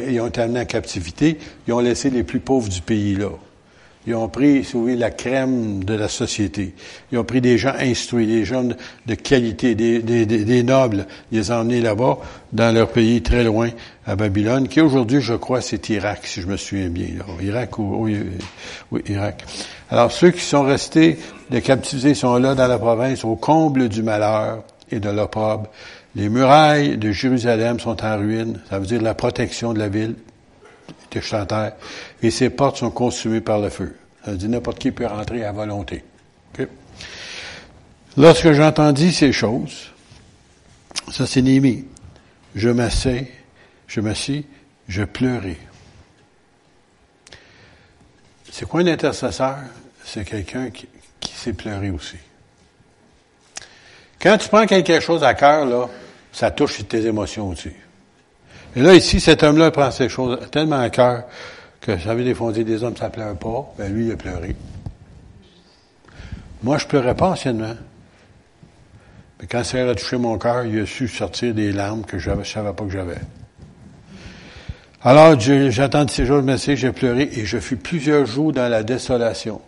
[0.09, 3.29] ils ont été amenés en captivité, ils ont laissé les plus pauvres du pays là.
[4.09, 6.73] Ils ont pris, si vous voulez, la crème de la société.
[7.13, 11.07] Ils ont pris des gens instruits, des gens de, qualité, des, des, des, nobles.
[11.31, 12.17] Ils les ont emmenés là-bas,
[12.55, 13.69] dans leur pays, très loin,
[14.07, 17.09] à Babylone, qui aujourd'hui, je crois, c'est Irak, si je me souviens bien.
[17.43, 17.97] Irak ou...
[17.99, 18.19] Oui,
[18.91, 19.45] oui, Irak.
[19.91, 21.19] Alors, ceux qui sont restés
[21.51, 25.67] de captivés sont là dans la province, au comble du malheur et de l'opprobre.
[26.17, 28.59] Les murailles de Jérusalem sont en ruine.
[28.71, 30.15] Ça veut dire la protection de la ville
[31.21, 31.73] chanteur,
[32.23, 33.97] et ses portes sont consumées par le feu.
[34.25, 36.05] Ça dire n'importe qui peut rentrer à volonté.
[38.17, 39.91] Lorsque j'entendis ces choses,
[41.11, 41.85] ça c'est Némi,
[42.55, 43.31] je m'assais,
[43.87, 44.45] je m'assis,
[44.89, 45.59] je pleurais.
[48.51, 49.59] C'est quoi un intercesseur?
[50.05, 50.89] C'est quelqu'un qui,
[51.21, 52.17] qui sait pleurer aussi.
[54.21, 55.89] Quand tu prends quelque chose à cœur, là,
[56.33, 57.71] ça touche tes émotions aussi.
[58.79, 61.25] Et là, ici, cet homme-là prend ces choses tellement à cœur
[61.81, 63.75] que, vous savez, des des hommes, ça pleure pas.
[63.77, 64.55] Ben, lui, il a pleuré.
[66.63, 67.75] Moi, je pleurais pas anciennement.
[69.41, 72.31] Mais quand ça a touché mon cœur, il a su sortir des larmes que je
[72.31, 73.19] ne savais pas que j'avais.
[75.03, 79.61] Alors, j'attends ces jours de j'ai pleuré et je fus plusieurs jours dans la désolation.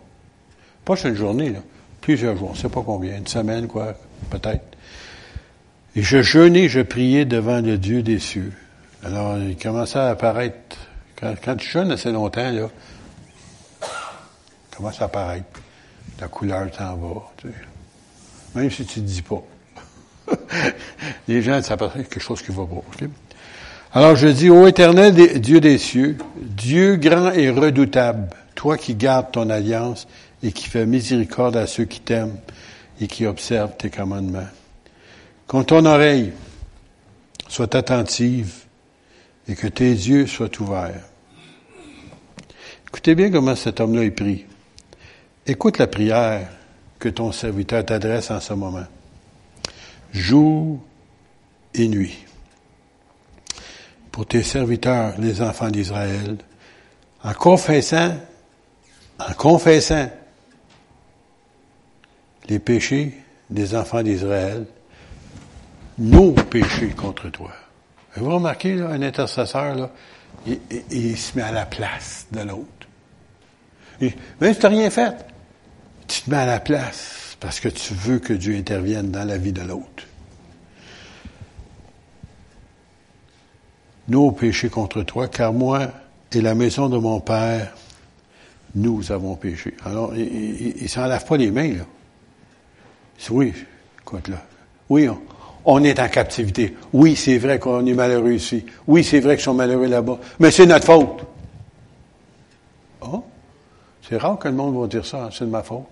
[0.85, 1.59] Pas une journée, là.
[1.99, 3.93] Plusieurs jours, on ne sait pas combien, une semaine, quoi,
[4.29, 4.77] peut-être.
[5.97, 8.53] Et je jeûnais, je priais devant le Dieu des cieux.
[9.03, 10.77] Alors, il commençait à apparaître.
[11.19, 12.67] Quand, tu jeûnes assez longtemps, là,
[13.81, 15.59] il commence à apparaître.
[16.19, 17.21] La couleur t'en va.
[17.37, 17.53] Tu sais.
[18.55, 19.43] Même si tu ne dis pas.
[21.27, 23.05] Les gens, ça apparaît quelque chose qui va pas.
[23.93, 29.31] Alors je dis, ô éternel Dieu des cieux, Dieu grand et redoutable, toi qui gardes
[29.31, 30.07] ton alliance
[30.43, 32.37] et qui fais miséricorde à ceux qui t'aiment
[33.01, 34.47] et qui observent tes commandements.
[35.47, 36.31] Quand ton oreille
[37.49, 38.60] soit attentive
[39.47, 41.03] et que tes yeux soient ouverts.
[42.87, 44.45] Écoutez bien comment cet homme-là est pris.
[45.47, 46.49] Écoute la prière
[46.99, 48.85] que ton serviteur t'adresse en ce moment.
[50.11, 50.79] Jour
[51.73, 52.25] et nuit.
[54.11, 56.37] Pour tes serviteurs, les enfants d'Israël,
[57.23, 58.17] en confessant,
[59.19, 60.09] en confessant
[62.49, 63.15] les péchés
[63.49, 64.65] des enfants d'Israël,
[65.97, 67.51] nos péchés contre toi.
[68.15, 69.89] Vous remarquez, un intercesseur,
[70.45, 72.87] il, se met à la place de l'autre.
[74.01, 75.25] Même si tu n'as rien fait,
[76.07, 79.37] tu te mets à la place parce que tu veux que Dieu intervienne dans la
[79.37, 80.05] vie de l'autre.
[84.07, 85.87] Nos péchés contre toi, car moi
[86.33, 87.73] et la maison de mon Père,
[88.75, 89.75] nous avons péché.
[89.85, 91.85] Alors, il ne s'en lave pas les mains, là.
[93.29, 93.53] Oui,
[94.01, 94.43] écoute, là.
[94.89, 95.21] Oui, on,
[95.65, 96.75] on est en captivité.
[96.93, 98.65] Oui, c'est vrai qu'on est malheureux ici.
[98.87, 100.19] Oui, c'est vrai qu'ils sont malheureux là-bas.
[100.39, 101.25] Mais c'est notre faute.
[103.01, 103.23] Oh,
[104.07, 105.85] c'est rare que le monde va dire ça, c'est de ma faute.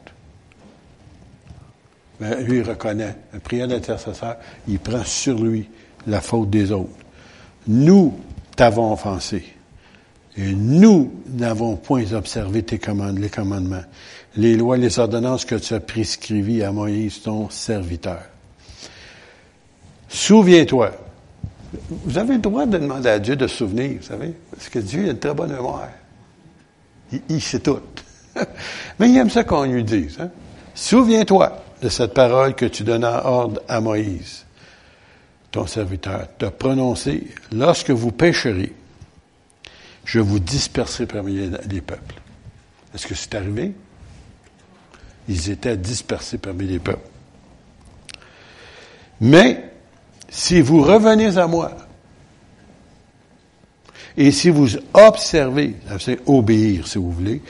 [2.20, 3.16] Mais lui, il reconnaît.
[3.34, 5.70] Le prière d'intercesseur, il prend sur lui
[6.08, 6.90] la faute des autres.
[7.68, 8.18] Nous
[8.56, 9.44] t'avons offensé.
[10.38, 13.84] Et nous n'avons point observé tes commandes, les commandements,
[14.38, 18.22] les lois, les ordonnances que tu as prescrivies à Moïse, ton serviteur.
[20.10, 20.92] Souviens-toi.
[21.90, 25.08] Vous avez le droit de demander à Dieu de souvenir, vous savez, parce que Dieu
[25.08, 25.90] a une très bonne mémoire.
[27.30, 27.80] Il, sait tout.
[29.00, 30.18] Mais il aime ça qu'on lui dise.
[30.20, 30.30] Hein?
[30.74, 34.46] Souviens-toi de cette parole que tu donnas ordre à Moïse,
[35.52, 38.74] ton serviteur, de prononcer lorsque vous pécherez,
[40.06, 42.16] je vous disperserai parmi les peuples.
[42.94, 43.74] Est-ce que c'est arrivé?
[45.28, 47.08] Ils étaient dispersés parmi les peuples.
[49.22, 49.72] Mais,
[50.30, 51.72] si vous revenez à moi,
[54.18, 57.42] et si vous observez, c'est obéir si vous voulez,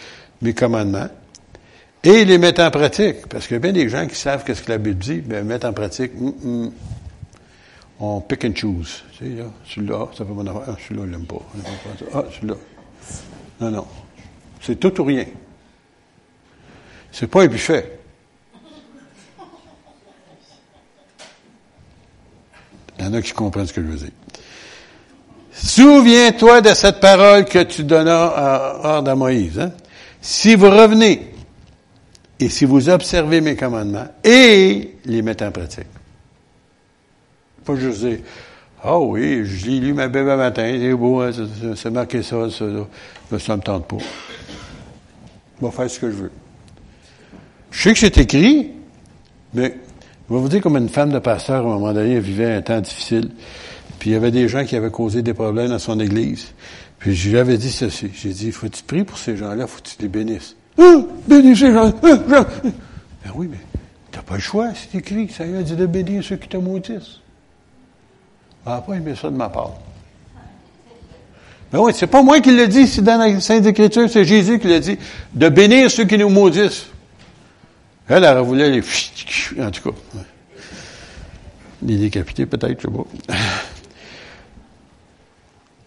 [0.42, 1.08] mes commandements,
[2.04, 4.62] et les mettre en pratique, parce qu'il y a bien des gens qui savent qu'est-ce
[4.62, 6.72] que la Bible dit, mais mettre en pratique, mm, mm,
[8.00, 9.04] on pick and choose.
[9.18, 10.64] Tu sais, là, celui-là, ça fait mon affaire.
[10.68, 11.42] Ah, celui-là, il l'aime pas.
[12.14, 12.56] Ah, celui-là.
[13.60, 13.88] Non, non.
[14.62, 15.26] C'est tout ou rien.
[17.12, 18.00] C'est pas un buffet.
[22.98, 24.12] Il y en a qui comprennent ce que je veux dire.
[25.52, 29.60] Souviens-toi de cette parole que tu donnas à, ordre à Moïse.
[29.60, 29.72] Hein?
[30.22, 31.34] Si vous revenez
[32.40, 35.86] et si vous observez mes commandements et les mettez en pratique.
[37.66, 38.20] Pas juste dire,
[38.82, 41.32] ah oh oui, je l'ai lu ma bébé matin, c'est beau, hein,
[41.76, 42.66] c'est marqué ça, ça,
[43.30, 43.98] ça, ça me tente pas.
[45.60, 46.32] Je vais faire ce que je veux.
[47.72, 48.72] Je sais que c'est écrit,
[49.54, 49.76] mais
[50.30, 52.62] je vais vous dire comme une femme de pasteur, à un moment donné, vivait un
[52.62, 53.32] temps difficile.
[53.98, 56.54] Puis il y avait des gens qui avaient causé des problèmes dans son église.
[57.00, 58.12] Puis je lui avais dit ceci.
[58.14, 60.56] J'ai dit, faut tu pries pour ces gens-là, faut que tu les bénisses.
[60.78, 61.92] Ah, bénis ces gens.
[62.04, 62.46] Ah,
[63.26, 63.58] ben oui, mais
[64.12, 65.30] t'as pas le choix, c'est écrit.
[65.30, 67.20] Ça y a dit de bénir ceux qui te maudissent.
[68.66, 69.74] Ah, pas aimé ça de ma part.
[71.74, 74.60] Mais oui, c'est pas moi qui le dit, c'est dans la Sainte Écriture, c'est Jésus
[74.60, 74.98] qui l'a dit,
[75.34, 76.88] de bénir ceux qui nous maudissent.
[78.10, 78.82] Elle, elle voulu les...
[79.62, 79.98] En tout cas.
[81.84, 83.36] Les décapiter, peut-être, je sais pas.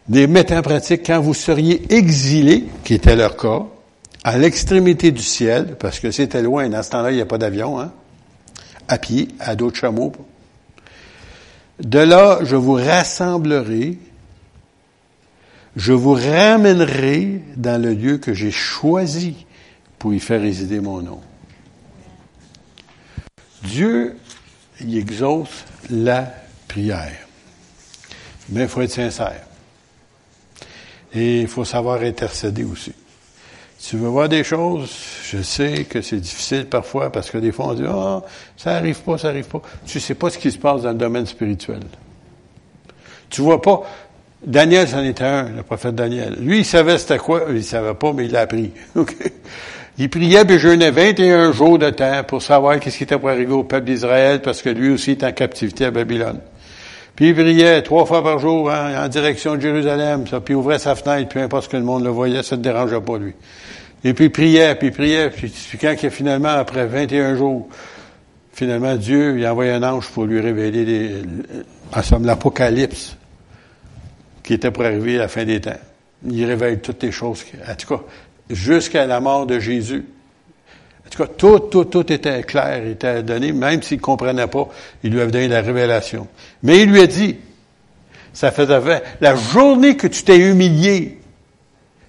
[0.09, 3.67] Les mettre en pratique quand vous seriez exilés, qui était leur cas,
[4.25, 7.39] à l'extrémité du ciel, parce que c'était loin, dans ce temps-là, il n'y a pas
[7.39, 7.93] d'avion, hein,
[8.89, 10.13] à pied, à d'autres chameaux.
[11.81, 13.99] De là, je vous rassemblerai,
[15.77, 19.47] je vous ramènerai dans le lieu que j'ai choisi
[19.99, 21.21] pour y faire résider mon nom.
[23.65, 24.17] Dieu,
[24.81, 26.33] il exauce la
[26.69, 27.27] prière.
[28.49, 29.43] Mais il faut être sincère.
[31.15, 32.93] Et il faut savoir intercéder aussi.
[33.79, 34.91] Tu veux voir des choses,
[35.25, 38.23] je sais que c'est difficile parfois parce que des fois on dit ah
[38.57, 39.61] ça arrive pas, ça arrive pas.
[39.85, 41.81] Tu sais pas ce qui se passe dans le domaine spirituel.
[43.29, 43.83] Tu vois pas.
[44.45, 46.37] Daniel, c'en était un, le prophète Daniel.
[46.41, 48.73] Lui, il savait c'était quoi, il savait pas, mais il l'a appris.
[50.03, 53.53] Il priait et jeûnait 21 jours de temps pour savoir qu'est-ce qui était pour arriver
[53.53, 56.41] au peuple d'Israël parce que lui aussi est en captivité à Babylone.
[57.15, 60.97] Puis il priait trois fois par jour en direction de Jérusalem, puis il ouvrait sa
[60.97, 63.33] fenêtre, peu importe ce que le monde le voyait, ça ne dérangeait pas lui.
[64.03, 67.69] Et puis il priait, puis il priait, puis, quand il, finalement, après 21 jours,
[68.53, 71.23] finalement, Dieu il a envoyé un ange pour lui révéler
[72.23, 73.17] l'Apocalypse
[74.43, 75.79] qui était pour arriver à la fin des temps.
[76.29, 77.45] Il révèle toutes les choses.
[77.71, 78.03] En tout cas,
[78.53, 80.05] jusqu'à la mort de Jésus.
[81.07, 84.69] En tout cas, tout, tout, tout était clair, était donné, même s'il ne comprenait pas,
[85.03, 86.27] il lui avait donné la révélation.
[86.63, 87.37] Mais il lui a dit,
[88.33, 91.19] ça faisait la journée que tu t'es humilié,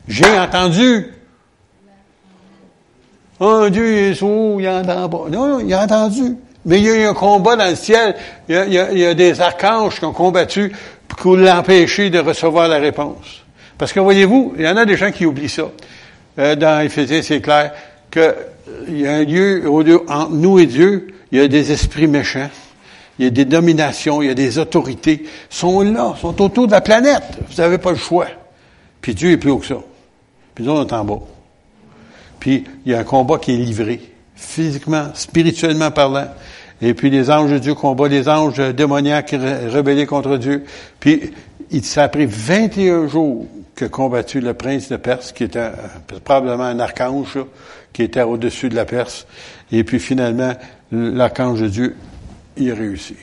[0.07, 1.07] j'ai entendu.
[3.39, 5.29] Oh, Dieu est sourd, il n'entend pas.
[5.29, 6.37] Non, il a entendu.
[6.65, 8.15] Mais il y a eu un combat dans le ciel.
[8.47, 10.71] Il il y a des archanges qui ont combattu
[11.07, 13.43] pour l'empêcher de recevoir la réponse.
[13.77, 15.63] Parce que voyez-vous, il y en a des gens qui oublient ça.
[16.39, 17.73] Euh, dans Éphésiens, c'est clair
[18.11, 19.63] qu'il y a un lieu
[20.07, 22.49] entre nous et Dieu, il y a des esprits méchants,
[23.19, 26.71] il y a des dominations, il y a des autorités, sont là, sont autour de
[26.71, 27.23] la planète.
[27.49, 28.27] Vous n'avez pas le choix.
[29.01, 29.77] Puis Dieu est plus haut que ça.
[30.55, 31.19] Puis nous, on est en bas.
[32.39, 34.01] Puis il y a un combat qui est livré,
[34.35, 36.27] physiquement, spirituellement parlant.
[36.81, 40.65] Et puis les anges de Dieu combattent les anges démoniaques rebellés contre Dieu.
[40.99, 41.31] Puis
[41.71, 45.71] il s'est pris 21 jours que combattu le prince de Perse, qui était
[46.23, 47.39] probablement un archange,
[47.91, 49.25] qui était au-dessus de la Perse.
[49.71, 50.53] Et puis finalement,
[50.91, 51.95] l'archange de Dieu,
[52.57, 53.17] il réussit.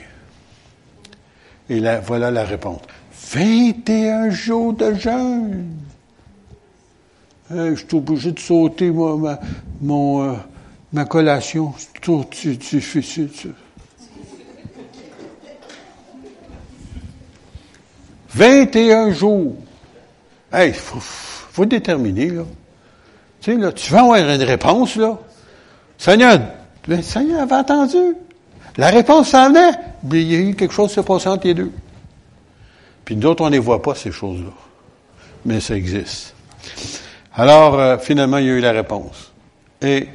[1.68, 2.80] Et là, voilà la réponse.
[3.32, 5.66] 21 jours de jeûne.
[7.50, 9.38] je suis obligé de sauter ma,
[9.80, 10.34] mon, euh,
[10.92, 11.72] ma collation.
[12.00, 13.50] Tu, tu, tu, tu.
[18.30, 19.54] 21 jours.
[20.52, 22.42] Hey, faut, faut déterminer, là.
[23.40, 25.18] Tu sais, là, tu vas avoir une réponse, là.
[25.96, 26.40] Seigneur,
[26.88, 28.16] le Seigneur avait attendu.
[28.76, 29.72] La réponse s'en venait.
[30.12, 31.70] il y a eu quelque chose qui s'est passé entre les deux.
[33.04, 34.52] Puis d'autres, on ne les voit pas, ces choses-là.
[35.44, 36.34] Mais ça existe.
[37.34, 39.32] Alors, euh, finalement, il y a eu la réponse.
[39.82, 40.08] Et,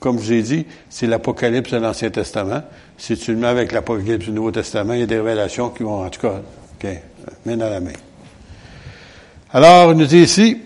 [0.00, 2.62] comme je vous ai dit, c'est l'Apocalypse de l'Ancien Testament.
[2.98, 5.82] Si tu le mets avec l'Apocalypse du Nouveau Testament, il y a des révélations qui
[5.82, 6.40] vont, en tout cas,
[6.74, 6.88] OK,
[7.46, 7.92] main dans la main.
[9.54, 10.62] Alors, il nous dit ici,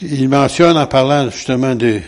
[0.00, 2.02] il mentionne en parlant justement du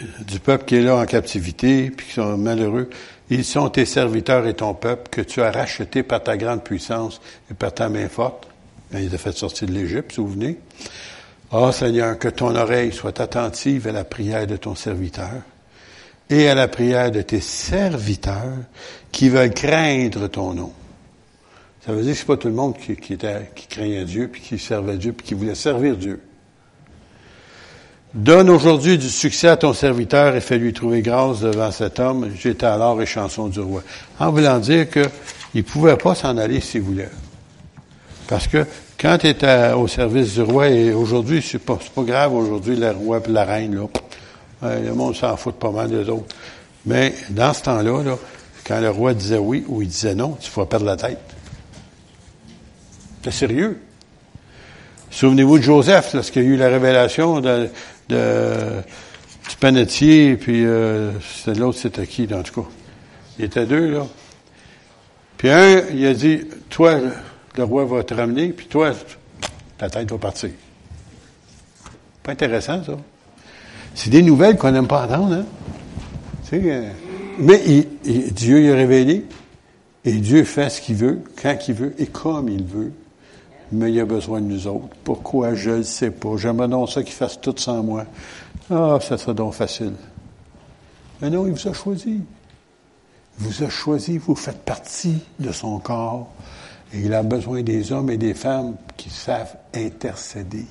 [0.44, 2.88] peuple qui est là en captivité, puis qui sont malheureux,
[3.30, 7.20] ils sont tes serviteurs et ton peuple que tu as racheté par ta grande puissance
[7.50, 8.46] et par ta main forte.
[8.92, 10.56] Il les a fait sortir de l'Égypte, souvenez.
[11.50, 15.32] oh, Seigneur, que ton oreille soit attentive à la prière de ton serviteur
[16.30, 18.58] et à la prière de tes serviteurs
[19.10, 20.72] qui veulent craindre ton nom.
[21.84, 24.28] Ça veut dire que c'est pas tout le monde qui, qui, était, qui craignait Dieu,
[24.28, 26.20] puis qui servait Dieu, puis qui voulait servir Dieu.
[28.14, 32.30] Donne aujourd'hui du succès à ton serviteur et fais-lui trouver grâce devant cet homme.
[32.38, 33.82] J'étais alors et chanson du roi.
[34.20, 35.10] En voulant dire qu'il
[35.54, 37.08] ne pouvait pas s'en aller s'il voulait.
[38.28, 38.64] Parce que
[39.00, 42.90] quand tu es au service du roi, et aujourd'hui, c'est pas, pas grave, aujourd'hui, le
[42.90, 46.36] roi et la reine, là, le monde s'en fout pas mal des autres.
[46.86, 48.18] Mais dans ce temps-là, là,
[48.64, 51.31] quand le roi disait oui ou il disait non, tu vas perdre la tête.
[53.22, 53.78] C'est sérieux.
[55.10, 58.16] Souvenez-vous de Joseph, lorsqu'il y a eu la révélation du
[59.60, 61.12] panetier, puis euh,
[61.46, 62.68] l'autre, c'était qui, en tout cas?
[63.38, 64.06] Il était deux, là.
[65.38, 66.98] Puis un, il a dit, toi,
[67.56, 68.92] le roi va te ramener, puis toi,
[69.78, 70.50] ta tête va partir.
[72.22, 72.96] Pas intéressant, ça.
[73.94, 75.44] C'est des nouvelles qu'on n'aime pas entendre, hein?
[76.54, 76.90] Euh,
[77.38, 77.62] mais
[78.04, 79.24] Dieu y a révélé,
[80.04, 82.92] et Dieu fait ce qu'il veut, quand il veut, et comme il veut
[83.72, 84.88] mais il a besoin de nous autres.
[85.02, 85.54] Pourquoi?
[85.54, 86.36] Je ne sais pas.
[86.36, 88.04] J'aimerais donc ça qu'il fasse tout sans moi.
[88.70, 89.94] Ah, ça serait donc facile.
[91.20, 92.20] Mais non, il vous a choisi.
[93.40, 96.28] Il vous a choisi, vous faites partie de son corps.
[96.92, 100.66] Et il a besoin des hommes et des femmes qui savent intercéder,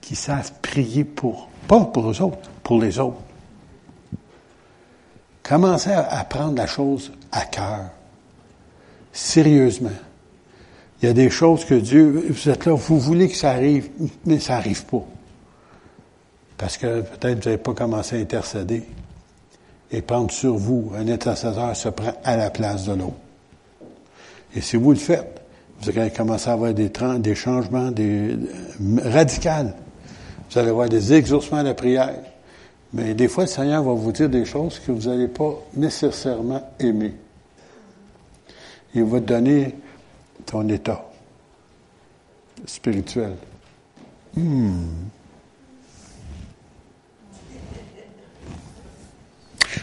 [0.00, 3.18] qui savent prier pour, pas pour eux autres, pour les autres.
[5.42, 7.86] Commencez à prendre la chose à cœur,
[9.12, 9.90] sérieusement.
[11.02, 13.88] Il y a des choses que Dieu, vous êtes là, vous voulez que ça arrive,
[14.26, 15.04] mais ça n'arrive pas.
[16.58, 18.82] Parce que peut-être vous n'avez pas commencé à intercéder
[19.90, 20.92] et prendre sur vous.
[20.94, 23.14] Un intercesseur se prend à la place de l'autre.
[24.54, 25.40] Et si vous le faites,
[25.80, 28.36] vous allez commencer à avoir des, des changements des,
[29.02, 29.72] radicaux.
[30.50, 32.16] Vous allez avoir des exaucements de prière.
[32.92, 36.62] Mais des fois, le Seigneur va vous dire des choses que vous n'allez pas nécessairement
[36.78, 37.14] aimer.
[38.94, 39.74] Il va donner
[40.50, 41.00] ton état
[42.66, 43.36] spirituel.
[44.34, 44.84] Hmm.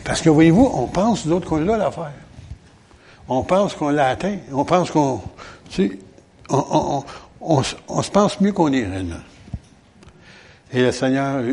[0.04, 2.12] Parce que voyez-vous, on pense d'autres qu'on l'a l'affaire.
[3.30, 4.38] On pense qu'on l'a atteint.
[4.52, 5.22] On pense qu'on.
[5.70, 6.00] Tu sais,
[6.50, 7.04] on,
[7.42, 9.16] on, on, se pense mieux qu'on est réellement.
[10.74, 11.44] Et le Seigneur,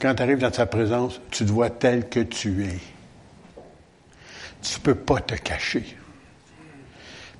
[0.00, 2.78] quand tu arrives dans sa présence, tu te vois tel que tu es.
[4.62, 5.96] Tu ne peux pas te cacher.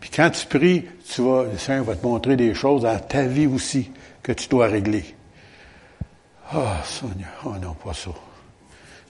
[0.01, 3.23] Puis quand tu pries, tu vas, le Seigneur va te montrer des choses dans ta
[3.23, 3.91] vie aussi
[4.23, 5.05] que tu dois régler.
[6.53, 8.11] Ah, oh, Seigneur, oh non, pas ça.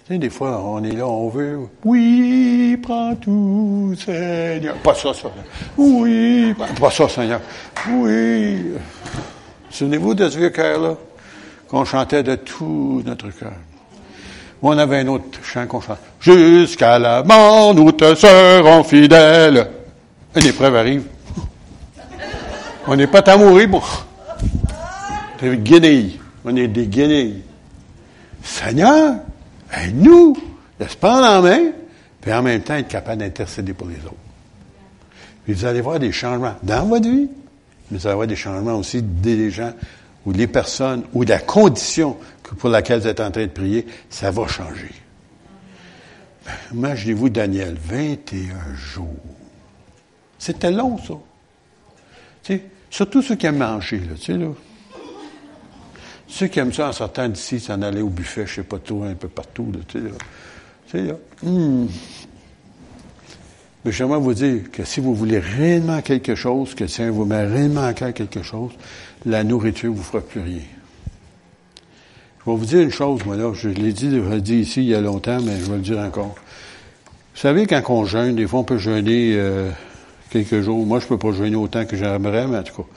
[0.07, 4.75] Tu sais, des fois, on est là, on veut, oui, prends tout, Seigneur.
[4.77, 5.29] Pas ça, ça.
[5.77, 7.41] Oui, pas ça, Seigneur.
[7.91, 8.73] Oui.
[9.71, 10.97] Souvenez-vous de ce vieux cœur-là,
[11.69, 13.53] qu'on chantait de tout notre cœur.
[14.63, 16.01] On avait un autre chant qu'on chantait.
[16.21, 19.69] Jusqu'à la mort, nous te serons fidèles.
[20.37, 21.05] Une épreuve arrive.
[22.87, 23.69] On n'est pas à mourir.
[25.41, 26.19] Des guenilles.
[26.45, 27.43] On est des guenilles.
[28.43, 29.17] Seigneur,
[29.95, 30.37] nous,
[30.81, 31.73] laisse pas en main,
[32.21, 34.15] puis en même temps être capable d'intercéder pour les autres.
[35.45, 37.29] Puis vous allez voir des changements dans votre vie,
[37.91, 39.73] mais vous allez voir des changements aussi des gens
[40.25, 42.17] ou les personnes ou la condition
[42.59, 44.91] pour laquelle vous êtes en train de prier, ça va changer.
[46.73, 49.07] Imaginez-vous Daniel, 21 jours.
[50.39, 51.15] C'était long, ça.
[52.43, 54.49] Tu sais, surtout ceux qui aiment manger, là, tu sais, là.
[56.29, 59.03] Ceux qui aiment ça en sortant d'ici, s'en aller au buffet, je sais pas tout,
[59.03, 60.11] un peu partout, là, tu sais, là.
[60.89, 61.15] Tu sais, là.
[61.43, 61.87] Hmm.
[63.85, 67.45] Mais j'aimerais vous dire que si vous voulez réellement quelque chose, que si vous met
[67.45, 68.73] réellement à cœur quelque chose,
[69.25, 70.63] la nourriture vous fera plus rien.
[72.41, 73.53] Je vais vous dire une chose, moi, là.
[73.55, 75.83] Je l'ai dit, je l'ai dit ici il y a longtemps, mais je vais le
[75.83, 76.35] dire encore.
[77.35, 79.71] Vous savez, quand on jeûne, des fois, on peut jeûner euh,
[80.31, 80.85] quelques jours.
[80.85, 82.89] Moi, je peux pas jeûner autant que j'aimerais, mais en tout cas,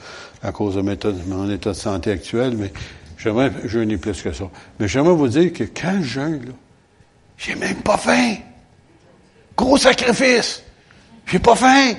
[0.43, 2.71] à cause de mon état de santé actuel, mais
[3.17, 4.45] j'aimerais jeûner plus que ça.
[4.79, 6.53] Mais j'aimerais vous dire que quand je jeûne, là,
[7.38, 8.36] j'ai même pas faim.
[9.57, 10.63] Gros sacrifice.
[11.25, 11.93] J'ai pas faim.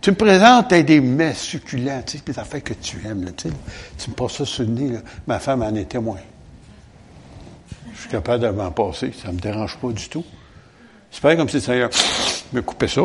[0.00, 3.48] Tu me présentes des mets succulents, tu sais, des affaires que tu aimes, là, tu
[3.48, 3.54] sais.
[3.98, 4.98] Tu me passes ça sur le nez, là.
[5.26, 6.18] Ma femme en est témoin.
[7.94, 9.12] Je suis capable de m'en passer.
[9.22, 10.24] Ça me dérange pas du tout.
[11.10, 11.90] C'est pas comme si le Seigneur
[12.52, 13.02] me coupait ça.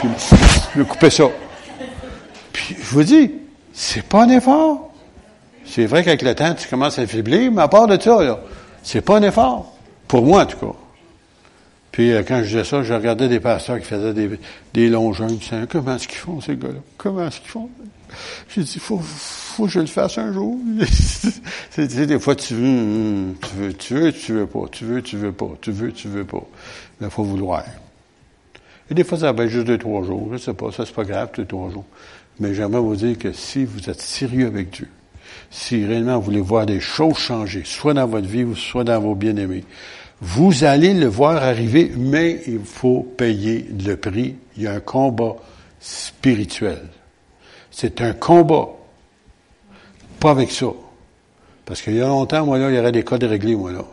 [0.00, 0.08] Puis
[0.76, 1.24] me coupait ça.
[2.52, 3.32] Puis je vous dis,
[3.72, 4.92] c'est pas un effort.
[5.64, 8.40] C'est vrai qu'avec le temps, tu commences à faiblir, mais à part de ça, là,
[8.82, 9.74] c'est pas un effort.
[10.06, 10.72] Pour moi, en tout cas.
[11.92, 14.30] Puis euh, quand je disais ça, je regardais des pasteurs qui faisaient des,
[14.72, 15.38] des longs jeûnes.
[15.40, 16.80] Je disais, comment est-ce qu'ils font, ces gars-là?
[16.96, 17.68] Comment est-ce qu'ils font?
[18.48, 20.56] J'ai dit, faut, faut que je le fasse un jour.
[21.70, 25.16] sais, des fois, tu veux, tu veux, tu veux, tu veux pas, tu veux, tu
[25.16, 26.44] veux pas, tu veux, tu veux pas.
[27.00, 27.64] Il faut vouloir.
[28.90, 30.28] Et des fois, ça va être juste deux, trois jours.
[30.32, 31.84] Je sais pas, ça c'est pas grave, deux, trois jours.
[32.40, 34.88] Mais j'aimerais vous dire que si vous êtes sérieux avec Dieu,
[35.50, 39.14] si réellement vous voulez voir des choses changer, soit dans votre vie, soit dans vos
[39.14, 39.64] bien-aimés,
[40.20, 44.36] vous allez le voir arriver, mais il faut payer le prix.
[44.56, 45.36] Il y a un combat
[45.80, 46.82] spirituel.
[47.70, 48.68] C'est un combat.
[50.18, 50.66] Pas avec ça.
[51.64, 53.72] Parce qu'il y a longtemps, moi, là, il y aurait des cas de réglés, moi,
[53.72, 53.84] là.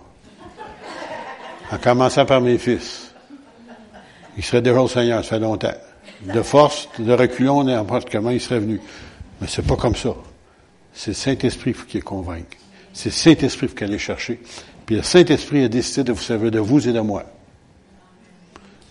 [1.71, 3.04] En commençant par mes fils.
[4.37, 5.73] Ils seraient déjà au Seigneur, ça fait longtemps.
[6.21, 8.81] De force, de reculons, n'importe comment, ils seraient venus.
[9.41, 10.13] Mais c'est pas comme ça.
[10.93, 12.57] C'est le Saint-Esprit qui est convaincu.
[12.93, 14.39] C'est le Saint-Esprit qui aller chercher.
[14.85, 17.25] Puis le Saint-Esprit a décidé de vous servir de vous et de moi.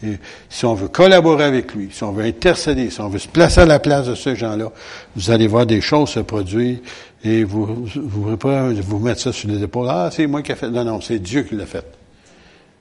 [0.05, 0.19] Et
[0.51, 3.61] si on veut collaborer avec lui, si on veut intercéder, si on veut se placer
[3.61, 4.71] à la place de ces gens-là,
[5.17, 6.79] vous allez voir des choses se produire
[7.23, 9.87] et vous ne vous, pas vous mettre ça sur les épaules.
[9.89, 10.69] Ah, c'est moi qui ai fait.
[10.69, 11.87] Non, non, c'est Dieu qui l'a fait.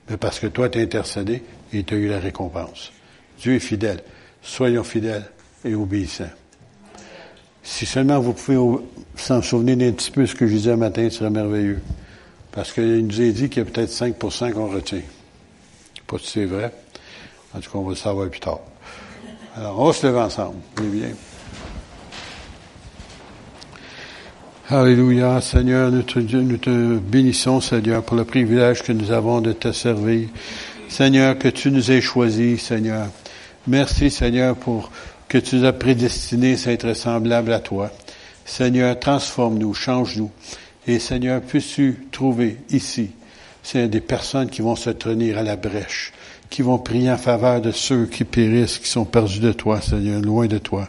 [0.10, 2.92] Mais parce que toi, tu as intercédé et tu as eu la récompense.
[3.40, 4.04] Dieu est fidèle.
[4.42, 5.30] Soyons fidèles
[5.64, 6.26] et obéissants.
[7.64, 8.84] Si seulement vous pouvez
[9.16, 11.82] s'en souvenir d'un petit peu ce que je disais matin, ce serait merveilleux.
[12.52, 15.02] Parce qu'il nous a dit qu'il y a peut-être 5% qu'on retient.
[16.06, 16.72] Pas si c'est vrai.
[17.56, 18.60] En tout cas, on va le savoir plus tard.
[19.56, 20.58] Alors, on se lever ensemble.
[20.82, 21.10] Bien.
[24.70, 30.30] Alléluia, Seigneur, nous te bénissons, Seigneur, pour le privilège que nous avons de te servir.
[30.88, 33.08] Seigneur, que tu nous aies choisis, Seigneur.
[33.68, 34.90] Merci, Seigneur, pour
[35.28, 37.92] que tu nous as prédestinés à être semblables à toi.
[38.46, 40.32] Seigneur, transforme-nous, change-nous.
[40.88, 43.12] Et Seigneur, puisses-tu trouver ici,
[43.64, 46.14] c'est des personnes qui vont se tenir à la brèche,
[46.50, 50.22] qui vont prier en faveur de ceux qui périssent, qui sont perdus de toi, Seigneur,
[50.22, 50.88] loin de toi.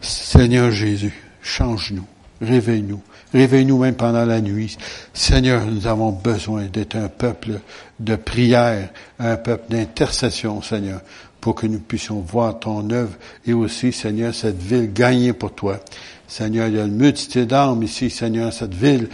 [0.00, 2.06] Seigneur Jésus, change-nous,
[2.40, 3.00] réveille-nous,
[3.32, 4.76] réveille-nous même pendant la nuit.
[5.12, 7.60] Seigneur, nous avons besoin d'être un peuple
[8.00, 11.00] de prière, un peuple d'intercession, Seigneur,
[11.40, 13.14] pour que nous puissions voir ton œuvre
[13.46, 15.80] et aussi, Seigneur, cette ville gagnée pour toi.
[16.26, 19.08] Seigneur, il y a une multitude d'âmes ici, Seigneur, cette ville,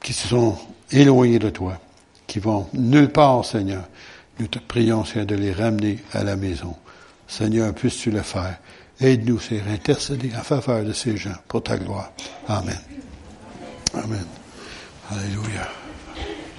[0.00, 0.56] qui se sont
[0.90, 1.80] éloignées de toi,
[2.26, 3.84] qui vont nulle part, Seigneur.
[4.38, 6.74] Nous te prions, Seigneur, de les ramener à la maison.
[7.26, 8.58] Seigneur, puisses-tu le faire?
[9.04, 12.10] Aide-nous, Seigneur, intercéder en faveur de ces gens pour ta gloire.
[12.48, 12.80] Amen.
[13.92, 14.24] Amen.
[15.10, 15.83] Alléluia.